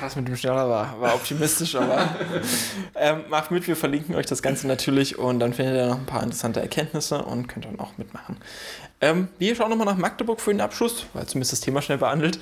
Ja, 0.00 0.06
das 0.06 0.16
mit 0.16 0.26
dem 0.26 0.36
Schneller 0.36 0.66
war, 0.66 0.98
war 0.98 1.14
optimistisch, 1.14 1.74
aber 1.74 2.08
ähm, 2.94 3.24
macht 3.28 3.50
mit, 3.50 3.68
wir 3.68 3.76
verlinken 3.76 4.14
euch 4.14 4.24
das 4.24 4.40
Ganze 4.40 4.66
natürlich 4.66 5.18
und 5.18 5.40
dann 5.40 5.52
findet 5.52 5.76
ihr 5.76 5.86
noch 5.88 5.98
ein 5.98 6.06
paar 6.06 6.22
interessante 6.22 6.60
Erkenntnisse 6.60 7.22
und 7.22 7.48
könnt 7.48 7.66
dann 7.66 7.78
auch 7.78 7.98
mitmachen. 7.98 8.38
Ähm, 9.00 9.28
wir 9.38 9.54
schauen 9.54 9.70
nochmal 9.70 9.86
nach 9.86 9.96
Magdeburg 9.96 10.40
für 10.40 10.50
den 10.50 10.60
Abschluss, 10.60 11.06
weil 11.14 11.26
zumindest 11.26 11.52
das 11.52 11.60
Thema 11.60 11.80
schnell 11.80 11.98
behandelt. 11.98 12.38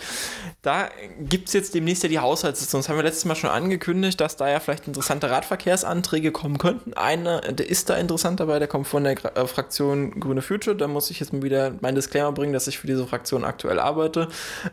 Da 0.62 0.88
gibt 1.20 1.46
es 1.48 1.54
jetzt 1.54 1.74
demnächst 1.74 2.02
ja 2.02 2.08
die 2.08 2.18
Haushaltssitzung. 2.18 2.80
Das 2.80 2.88
haben 2.88 2.96
wir 2.96 3.04
letztes 3.04 3.24
Mal 3.26 3.36
schon 3.36 3.50
angekündigt, 3.50 4.20
dass 4.20 4.36
da 4.36 4.48
ja 4.48 4.58
vielleicht 4.58 4.88
interessante 4.88 5.30
Radverkehrsanträge 5.30 6.32
kommen 6.32 6.58
könnten. 6.58 6.94
Einer, 6.94 7.40
der 7.42 7.68
ist 7.68 7.90
da 7.90 7.96
interessant 7.96 8.40
dabei, 8.40 8.58
der 8.58 8.66
kommt 8.66 8.88
von 8.88 9.04
der 9.04 9.36
äh, 9.36 9.46
Fraktion 9.46 10.18
Grüne 10.18 10.42
Future. 10.42 10.74
Da 10.74 10.88
muss 10.88 11.10
ich 11.10 11.20
jetzt 11.20 11.32
mal 11.32 11.42
wieder 11.42 11.74
meinen 11.80 11.94
Disclaimer 11.94 12.32
bringen, 12.32 12.52
dass 12.52 12.66
ich 12.66 12.78
für 12.78 12.88
diese 12.88 13.06
Fraktion 13.06 13.44
aktuell 13.44 13.78
arbeite. 13.78 14.28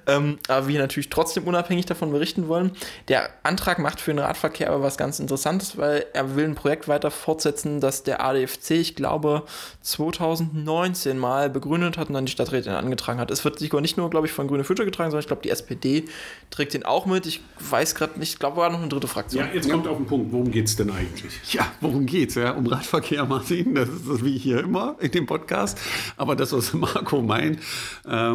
Ähm, 0.07 0.39
aber 0.47 0.67
wir 0.67 0.79
natürlich 0.79 1.09
trotzdem 1.09 1.43
unabhängig 1.43 1.85
davon 1.85 2.11
berichten 2.11 2.47
wollen. 2.47 2.71
Der 3.09 3.29
Antrag 3.43 3.77
macht 3.77 4.01
für 4.01 4.11
den 4.11 4.19
Radverkehr 4.19 4.71
aber 4.71 4.81
was 4.81 4.97
ganz 4.97 5.19
Interessantes, 5.19 5.77
weil 5.77 6.07
er 6.13 6.35
will 6.35 6.45
ein 6.45 6.55
Projekt 6.55 6.87
weiter 6.87 7.11
fortsetzen, 7.11 7.79
das 7.79 8.01
der 8.01 8.25
ADFC, 8.25 8.71
ich 8.71 8.95
glaube, 8.95 9.43
2019 9.81 11.19
mal 11.19 11.51
begründet 11.51 11.74
hat 11.83 12.07
und 12.07 12.13
dann 12.13 12.25
die 12.25 12.31
Stadträtin 12.31 12.73
angetragen 12.73 13.19
hat. 13.19 13.31
Es 13.31 13.43
wird 13.43 13.59
sogar 13.59 13.81
nicht 13.81 13.97
nur, 13.97 14.09
glaube 14.09 14.27
ich, 14.27 14.33
von 14.33 14.47
Grüne 14.47 14.63
Future 14.63 14.85
getragen, 14.85 15.11
sondern 15.11 15.21
ich 15.21 15.27
glaube, 15.27 15.41
die 15.41 15.49
SPD 15.49 16.05
trägt 16.49 16.73
den 16.73 16.85
auch 16.85 17.05
mit. 17.05 17.25
Ich 17.25 17.41
weiß 17.59 17.95
gerade 17.95 18.19
nicht, 18.19 18.33
ich 18.33 18.39
glaube, 18.39 18.57
war 18.57 18.69
noch 18.69 18.79
eine 18.79 18.87
dritte 18.87 19.07
Fraktion. 19.07 19.45
Ja, 19.45 19.53
jetzt 19.53 19.69
kommt 19.69 19.87
auf 19.87 19.97
den 19.97 20.05
Punkt. 20.05 20.31
Worum 20.31 20.51
geht 20.51 20.67
es 20.67 20.75
denn 20.75 20.89
eigentlich? 20.91 21.33
Ja, 21.53 21.71
worum 21.81 22.05
geht 22.05 22.29
es? 22.29 22.35
Ja? 22.35 22.51
Um 22.51 22.67
Radverkehr, 22.67 23.25
Martin. 23.25 23.75
Das 23.75 23.89
ist 23.89 24.09
das 24.09 24.23
wie 24.23 24.37
hier 24.37 24.59
immer 24.59 24.95
in 24.99 25.11
dem 25.11 25.25
Podcast. 25.25 25.79
Aber 26.17 26.35
das, 26.35 26.53
was 26.53 26.73
Marco 26.73 27.21
meint, 27.21 27.59
äh, 28.07 28.33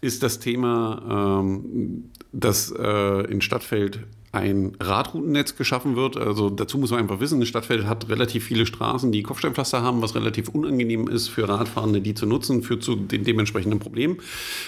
ist 0.00 0.22
das 0.22 0.38
Thema, 0.38 1.42
äh, 1.42 1.60
das 2.32 2.72
äh, 2.76 3.30
in 3.30 3.40
Stadtfeld 3.40 4.00
ein 4.32 4.76
Radroutennetz 4.78 5.56
geschaffen 5.56 5.96
wird. 5.96 6.16
Also 6.16 6.50
dazu 6.50 6.78
muss 6.78 6.92
man 6.92 7.00
einfach 7.00 7.18
wissen, 7.18 7.44
Stadtfeld 7.44 7.86
hat 7.86 8.08
relativ 8.08 8.44
viele 8.44 8.64
Straßen, 8.64 9.10
die 9.10 9.24
Kopfsteinpflaster 9.24 9.82
haben, 9.82 10.02
was 10.02 10.14
relativ 10.14 10.48
unangenehm 10.50 11.08
ist 11.08 11.28
für 11.28 11.48
Radfahrende, 11.48 12.00
die 12.00 12.14
zu 12.14 12.26
nutzen, 12.26 12.62
führt 12.62 12.84
zu 12.84 12.94
den 12.94 13.24
dementsprechenden 13.24 13.80
Problemen. 13.80 14.18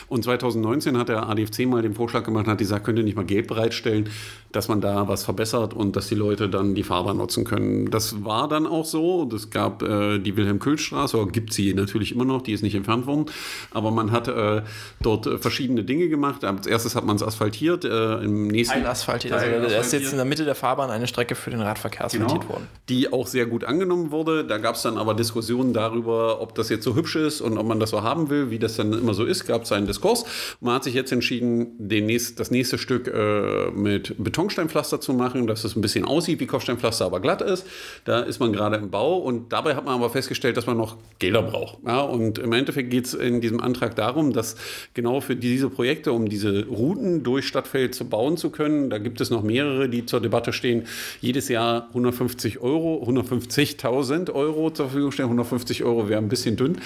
Und 0.09 0.25
2019 0.25 0.98
hat 0.98 1.09
der 1.09 1.29
ADFC 1.29 1.66
mal 1.66 1.81
den 1.81 1.94
Vorschlag 1.94 2.25
gemacht, 2.25 2.48
hat 2.48 2.59
gesagt, 2.59 2.85
könnt 2.85 2.98
ihr 2.98 3.05
nicht 3.05 3.14
mal 3.14 3.25
Geld 3.25 3.46
bereitstellen, 3.46 4.09
dass 4.51 4.66
man 4.66 4.81
da 4.81 5.07
was 5.07 5.25
verbessert 5.25 5.75
und 5.75 5.94
dass 5.94 6.09
die 6.09 6.16
Leute 6.16 6.48
dann 6.48 6.75
die 6.75 6.83
Fahrbahn 6.83 7.16
nutzen 7.16 7.44
können. 7.44 7.90
Das 7.90 8.25
war 8.25 8.48
dann 8.48 8.66
auch 8.66 8.85
so. 8.85 9.29
Es 9.33 9.51
gab 9.51 9.83
äh, 9.83 10.18
die 10.18 10.37
Wilhelm-Kühl-Straße, 10.37 11.16
oder 11.16 11.31
gibt 11.31 11.53
sie 11.53 11.72
natürlich 11.72 12.12
immer 12.12 12.25
noch, 12.25 12.42
die 12.42 12.53
ist 12.53 12.62
nicht 12.62 12.75
entfernt 12.75 13.07
worden. 13.07 13.27
Aber 13.70 13.92
man 13.92 14.11
hat 14.11 14.27
äh, 14.27 14.62
dort 15.01 15.27
äh, 15.27 15.38
verschiedene 15.38 15.85
Dinge 15.85 16.09
gemacht. 16.09 16.44
Als 16.44 16.66
erstes 16.66 16.96
hat 16.96 17.05
man 17.05 17.16
es 17.16 17.22
asphaltiert. 17.22 17.85
Äh, 17.85 18.22
im 18.25 18.48
nächsten 18.48 18.79
Ein 18.79 18.87
asphaltiert, 18.87 19.33
also 19.55 19.69
da 19.69 19.81
ist 19.81 19.93
jetzt 19.93 20.11
in 20.11 20.17
der 20.17 20.25
Mitte 20.25 20.45
der 20.45 20.55
Fahrbahn 20.55 20.91
eine 20.91 21.07
Strecke 21.07 21.35
für 21.35 21.51
den 21.51 21.61
Radverkehr 21.61 22.07
asphaltiert 22.07 22.43
genau, 22.43 22.53
worden. 22.55 22.69
Die 22.88 23.12
auch 23.12 23.27
sehr 23.27 23.47
gut 23.47 23.65
angenommen 23.65 24.11
wurde. 24.11 24.45
Da 24.45 24.59
gab 24.59 24.77
es 24.77 24.83
dann 24.83 24.99
aber 24.99 25.15
Diskussionen 25.15 25.73
darüber, 25.73 26.41
ob 26.41 26.55
das 26.55 26.69
jetzt 26.69 26.85
so 26.85 26.95
hübsch 26.95 27.17
ist 27.17 27.41
und 27.41 27.59
ob 27.59 27.67
man 27.67 27.81
das 27.81 27.91
so 27.91 28.03
haben 28.03 28.31
will, 28.31 28.51
wie 28.51 28.59
das 28.59 28.77
dann 28.77 28.93
immer 28.93 29.15
so 29.15 29.25
ist. 29.25 29.47
Gab 29.47 29.62
es 29.62 29.73
einen 29.73 29.87
Diskurs. 29.87 30.25
Man 30.61 30.75
hat 30.75 30.85
sich 30.85 30.95
jetzt 30.95 31.12
entschieden, 31.12 31.73
den 31.79 32.07
nächst, 32.07 32.41
das 32.41 32.51
nächste 32.51 32.79
Stück 32.79 33.09
äh, 33.09 33.71
mit 33.71 34.15
Betonsteinpflaster 34.19 35.01
zu 35.01 35.12
machen, 35.12 35.47
dass 35.47 35.65
es 35.65 35.77
ein 35.77 35.81
bisschen 35.81 36.05
aussieht 36.05 36.41
wie 36.41 36.47
Kopfsteinpflaster, 36.47 37.05
aber 37.05 37.21
glatt 37.21 37.43
ist. 37.43 37.67
Da 38.05 38.21
ist 38.21 38.41
man 38.41 38.53
gerade 38.53 38.77
im 38.77 38.91
Bau 38.91 39.19
und 39.19 39.53
dabei 39.53 39.75
hat 39.75 39.85
man 39.85 39.95
aber 39.95 40.11
festgestellt, 40.11 40.57
dass 40.57 40.67
man 40.67 40.77
noch 40.77 40.97
Gelder 41.19 41.43
braucht. 41.43 41.79
Ja, 41.87 42.01
und 42.01 42.38
im 42.38 42.53
Endeffekt 42.53 42.91
geht 42.91 43.07
es 43.07 43.15
in 43.15 43.41
diesem 43.41 43.61
Antrag 43.61 43.97
darum, 43.97 44.33
dass 44.33 44.57
genau 44.95 45.21
für 45.21 45.37
diese 45.37 45.71
Projekte, 45.71 46.12
um 46.12 46.29
diese 46.29 46.67
Routen 46.67 47.23
durch 47.23 47.47
Stadtfeld 47.47 47.95
zu 47.95 48.09
bauen 48.09 48.37
zu 48.37 48.51
können, 48.51 48.91
da 48.91 48.99
gibt 48.99 49.21
es 49.21 49.31
noch 49.31 49.41
mehrere, 49.42 49.88
die 49.88 50.07
zur 50.07 50.20
Debatte 50.20 50.52
stehen, 50.52 50.85
jedes 51.20 51.48
Jahr 51.48 51.88
150 51.88 52.61
Euro, 52.61 53.05
150.000 53.07 54.33
Euro 54.33 54.70
zur 54.70 54.87
Verfügung 54.87 55.12
stellen. 55.12 55.28
150 55.28 55.85
Euro 55.85 56.09
wäre 56.09 56.20
ein 56.20 56.28
bisschen 56.28 56.57
dünn. 56.57 56.78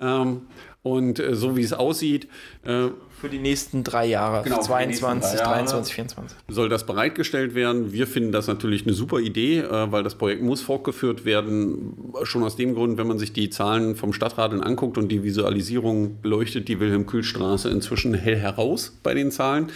Ähm, 0.00 0.42
und 0.82 1.18
äh, 1.20 1.34
so 1.34 1.56
wie 1.56 1.62
es 1.62 1.72
aussieht, 1.72 2.28
äh, 2.64 2.88
Für 3.22 3.28
die 3.28 3.38
nächsten 3.38 3.84
drei 3.84 4.06
Jahre, 4.06 4.42
Genau, 4.42 4.60
für 4.60 4.78
die 4.80 4.86
nächsten 4.86 5.04
22, 5.04 5.38
drei 5.38 5.44
Jahre. 5.44 5.54
23, 5.58 5.94
24. 5.94 6.38
soll 6.48 6.68
das 6.68 6.84
bereitgestellt 6.84 7.54
werden. 7.54 7.92
Wir 7.92 8.08
finden 8.08 8.32
das 8.32 8.48
natürlich 8.48 8.82
eine 8.84 8.94
super 8.94 9.20
Idee, 9.20 9.60
äh, 9.60 9.92
weil 9.92 10.02
das 10.02 10.16
Projekt 10.16 10.42
muss 10.42 10.60
fortgeführt 10.60 11.24
werden. 11.24 12.12
Schon 12.24 12.42
aus 12.42 12.56
dem 12.56 12.74
Grund, 12.74 12.98
wenn 12.98 13.06
man 13.06 13.20
sich 13.20 13.32
die 13.32 13.48
Zahlen 13.48 13.94
vom 13.94 14.12
Stadtradeln 14.12 14.60
anguckt 14.60 14.98
und 14.98 15.06
die 15.08 15.22
Visualisierung 15.22 16.20
beleuchtet 16.20 16.66
die 16.66 16.80
Wilhelm-Kühl-Straße 16.80 17.70
inzwischen 17.70 18.12
hell 18.12 18.34
heraus 18.34 18.98
bei 19.04 19.14
den 19.14 19.30
Zahlen. 19.30 19.68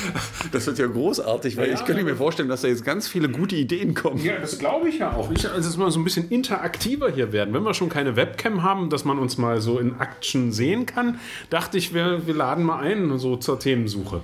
Das 0.52 0.68
wird 0.68 0.80
ja 0.80 0.88
großartig, 0.88 1.56
weil 1.56 1.70
Ja, 1.70 1.76
ich 1.76 1.86
könnte 1.86 2.02
ja. 2.02 2.08
mir 2.08 2.18
vorstellen, 2.18 2.50
dass 2.50 2.64
da 2.64 2.68
jetzt 2.68 2.84
ganz 2.84 3.08
viele 3.08 3.30
gute 3.30 3.56
Ideen 3.56 3.94
kommen. 3.94 4.22
Ja, 4.22 4.38
das 4.38 4.60
glaube 4.60 4.90
ich 4.90 5.00
ja 5.00 5.14
auch. 5.14 5.32
Ich, 5.32 5.50
also, 5.50 5.70
dass 5.70 5.78
wir 5.78 5.90
so 5.90 5.98
ein 6.00 6.04
bisschen 6.04 6.28
interaktiver 6.30 7.10
hier 7.10 7.32
werden. 7.32 7.54
Wenn 7.54 7.64
wir 7.64 7.74
schon 7.74 7.88
keine 7.88 8.18
Webcam 8.18 8.64
haben, 8.64 8.90
dass 8.90 9.06
man 9.06 9.18
uns 9.18 9.38
mal 9.38 9.62
so 9.62 9.80
in 9.80 9.98
Action 10.02 10.52
sehen 10.52 10.86
kann, 10.86 11.22
dachte 11.50 11.78
ich, 11.78 11.94
wir, 11.94 12.28
wir 12.28 12.34
laden 12.34 12.66
mal 12.66 12.80
ein, 12.80 13.18
so 13.18 13.38
zur 13.38 13.60
Themensuche. 13.60 14.20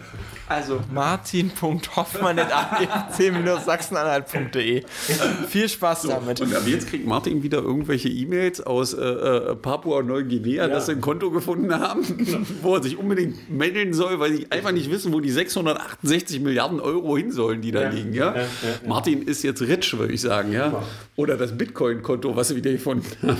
Also 0.50 0.82
martin.hoffmann.adfc-sachsen-anhalt.de. 4.03 4.83
Viel 5.47 5.69
Spaß 5.69 6.03
damit. 6.03 6.41
Und 6.41 6.55
ab 6.55 6.63
jetzt 6.65 6.87
kriegt 6.87 7.05
Martin 7.05 7.43
wieder 7.43 7.59
irgendwelche 7.59 8.09
E-Mails 8.09 8.61
aus 8.61 8.93
äh, 8.93 9.01
äh, 9.01 9.55
Papua-Neuguinea, 9.55 10.67
dass 10.67 10.87
sie 10.87 10.93
ein 10.93 11.01
Konto 11.01 11.31
gefunden 11.31 11.73
haben, 11.73 12.03
wo 12.61 12.75
er 12.75 12.83
sich 12.83 12.97
unbedingt 12.97 13.49
melden 13.49 13.93
soll, 13.93 14.19
weil 14.19 14.33
sie 14.33 14.47
einfach 14.49 14.71
nicht 14.71 14.89
wissen, 14.91 15.13
wo 15.13 15.19
die 15.19 15.31
668 15.31 16.39
Milliarden 16.39 16.79
Euro 16.79 17.17
hin 17.17 17.31
sollen, 17.31 17.61
die 17.61 17.71
da 17.71 17.89
liegen. 17.89 18.13
Ja? 18.13 18.35
ja, 18.35 18.41
ja. 18.41 18.47
Martin 18.87 19.23
ist 19.23 19.43
jetzt 19.43 19.61
rich, 19.61 19.97
würde 19.97 20.13
ich 20.13 20.21
sagen. 20.21 20.51
Ja? 20.51 20.83
Oder 21.15 21.37
das 21.37 21.57
Bitcoin-Konto, 21.57 22.35
was 22.35 22.49
sie 22.49 22.55
wieder 22.55 22.71
gefunden 22.71 23.05
haben. 23.21 23.37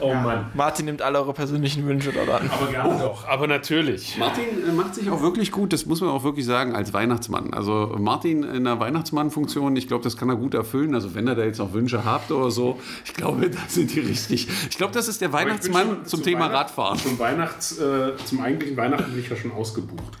Oh 0.00 0.14
Mann. 0.14 0.46
Martin 0.54 0.86
nimmt 0.86 1.02
alle 1.02 1.18
eure 1.18 1.32
persönlichen 1.32 1.86
Wünsche 1.86 2.12
dort 2.12 2.28
an. 2.28 2.50
Aber 2.50 2.70
gerne 2.70 2.98
doch. 2.98 3.26
Aber 3.28 3.46
natürlich. 3.46 4.16
Martin 4.18 4.44
äh, 4.68 4.72
macht 4.72 4.94
sich 4.94 5.08
auch 5.10 5.22
wirklich 5.22 5.52
gut, 5.52 5.72
das 5.72 5.86
muss 5.86 6.00
man 6.00 6.10
auch 6.10 6.24
wirklich 6.24 6.46
sagen, 6.46 6.74
als 6.74 6.92
Weihnachtsmann. 6.92 7.52
Also 7.52 7.94
Martin 7.98 8.42
in 8.42 8.64
der 8.64 8.80
Weihnachtsmann-Funktion, 8.80 9.76
ich 9.76 9.88
glaube, 9.88 10.04
das 10.04 10.16
kann 10.16 10.28
er 10.28 10.36
gut 10.36 10.54
erfüllen. 10.54 10.94
Also 10.94 11.14
wenn 11.14 11.26
er 11.28 11.34
da 11.34 11.44
jetzt 11.44 11.58
noch 11.58 11.72
Wünsche 11.72 12.04
habt 12.04 12.30
oder 12.32 12.50
so, 12.50 12.78
ich 13.04 13.14
glaube, 13.14 13.50
da 13.50 13.58
sind 13.68 13.94
die 13.94 14.00
richtig. 14.00 14.48
Ich 14.70 14.76
glaube, 14.76 14.92
das 14.92 15.08
ist 15.08 15.20
der 15.20 15.32
Weihnachtsmann 15.32 16.04
zum 16.06 16.20
zu 16.20 16.24
Thema 16.24 16.46
Weihnacht- 16.46 16.52
Radfahren. 16.54 16.98
Zum, 16.98 17.18
Weihnachts, 17.18 17.78
äh, 17.78 18.12
zum 18.24 18.40
eigentlichen 18.40 18.76
Weihnachten 18.76 19.10
bin 19.12 19.20
ich 19.20 19.28
ja 19.28 19.36
schon 19.36 19.52
ausgebucht. 19.52 20.18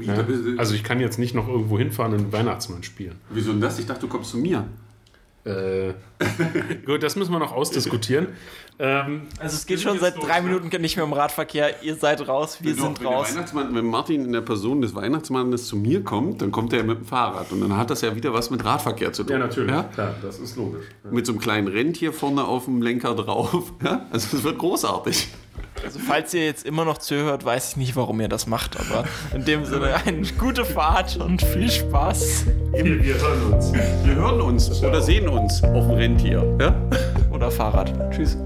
Ja? 0.00 0.14
Also, 0.14 0.32
Also 0.56 0.74
ich 0.74 0.84
kann 0.84 1.00
jetzt 1.00 1.18
nicht 1.18 1.34
noch 1.34 1.48
irgendwo 1.48 1.78
hinfahren 1.78 2.14
und 2.14 2.20
einen 2.20 2.32
Weihnachtsmann 2.32 2.82
spielen. 2.82 3.16
wieso 3.30 3.52
denn 3.52 3.60
das? 3.60 3.78
Ich 3.78 3.86
dachte, 3.86 4.00
du 4.02 4.08
kommst 4.08 4.30
zu 4.30 4.38
mir. 4.38 4.64
Äh, 5.44 5.94
gut, 6.86 7.02
das 7.02 7.16
müssen 7.16 7.32
wir 7.32 7.40
noch 7.40 7.52
ausdiskutieren. 7.52 8.28
Ähm, 8.78 9.22
Also 9.38 9.56
es 9.56 9.66
geht 9.66 9.80
schon 9.80 9.98
seit 9.98 10.14
drei 10.22 10.40
ne? 10.40 10.48
Minuten 10.48 10.80
nicht 10.80 10.96
mehr 10.96 11.04
um 11.04 11.12
Radverkehr. 11.12 11.82
Ihr 11.82 11.96
seid 11.96 12.26
raus, 12.28 12.58
wir 12.60 12.74
Doch, 12.76 12.84
sind 12.84 13.00
wenn, 13.00 13.06
raus. 13.08 13.32
Weihnachtsmann, 13.34 13.74
wenn 13.74 13.86
Martin 13.86 14.24
in 14.24 14.32
der 14.32 14.40
Person 14.40 14.80
des 14.80 14.94
Weihnachtsmannes 14.94 15.66
zu 15.66 15.76
mir 15.76 16.02
kommt, 16.04 16.42
dann 16.42 16.52
kommt 16.52 16.72
er 16.72 16.84
mit 16.84 16.98
dem 16.98 17.04
Fahrrad. 17.04 17.50
Und 17.50 17.60
dann 17.60 17.76
hat 17.76 17.90
das 17.90 18.02
ja 18.02 18.14
wieder 18.14 18.32
was 18.32 18.50
mit 18.50 18.64
Radverkehr 18.64 19.12
zu 19.12 19.24
tun. 19.24 19.32
ja, 19.32 19.38
natürlich. 19.38 19.70
Ja? 19.70 19.82
Klar, 19.84 20.14
das 20.22 20.38
ist 20.38 20.56
logisch. 20.56 20.86
Mit 21.10 21.26
so 21.26 21.32
einem 21.32 21.40
kleinen 21.40 21.68
Rentier 21.68 22.12
vorne 22.12 22.44
auf 22.44 22.66
dem 22.66 22.80
Lenker 22.80 23.14
drauf. 23.14 23.72
Ja? 23.84 24.06
Also 24.12 24.36
es 24.36 24.44
wird 24.44 24.58
großartig. 24.58 25.28
Also 25.84 25.98
falls 25.98 26.32
ihr 26.34 26.44
jetzt 26.44 26.64
immer 26.64 26.84
noch 26.84 26.98
zuhört, 26.98 27.44
weiß 27.44 27.70
ich 27.70 27.76
nicht, 27.76 27.96
warum 27.96 28.20
ihr 28.20 28.28
das 28.28 28.46
macht. 28.46 28.78
Aber 28.78 29.04
in 29.34 29.44
dem 29.44 29.64
Sinne 29.64 29.94
eine 30.06 30.26
gute 30.38 30.64
Fahrt 30.64 31.16
und 31.16 31.42
viel 31.42 31.70
Spaß. 31.70 32.46
Wir, 32.72 33.02
wir 33.02 33.14
hören 33.14 33.52
uns. 33.52 33.72
Wir 33.72 34.14
hören 34.14 34.40
uns 34.40 34.82
oder 34.82 35.00
sehen 35.00 35.28
uns 35.28 35.62
auf 35.62 35.86
dem 35.86 35.90
Rentier. 35.90 36.56
Ja? 36.60 36.74
Oder 37.30 37.50
Fahrrad. 37.50 37.92
Tschüss. 38.10 38.36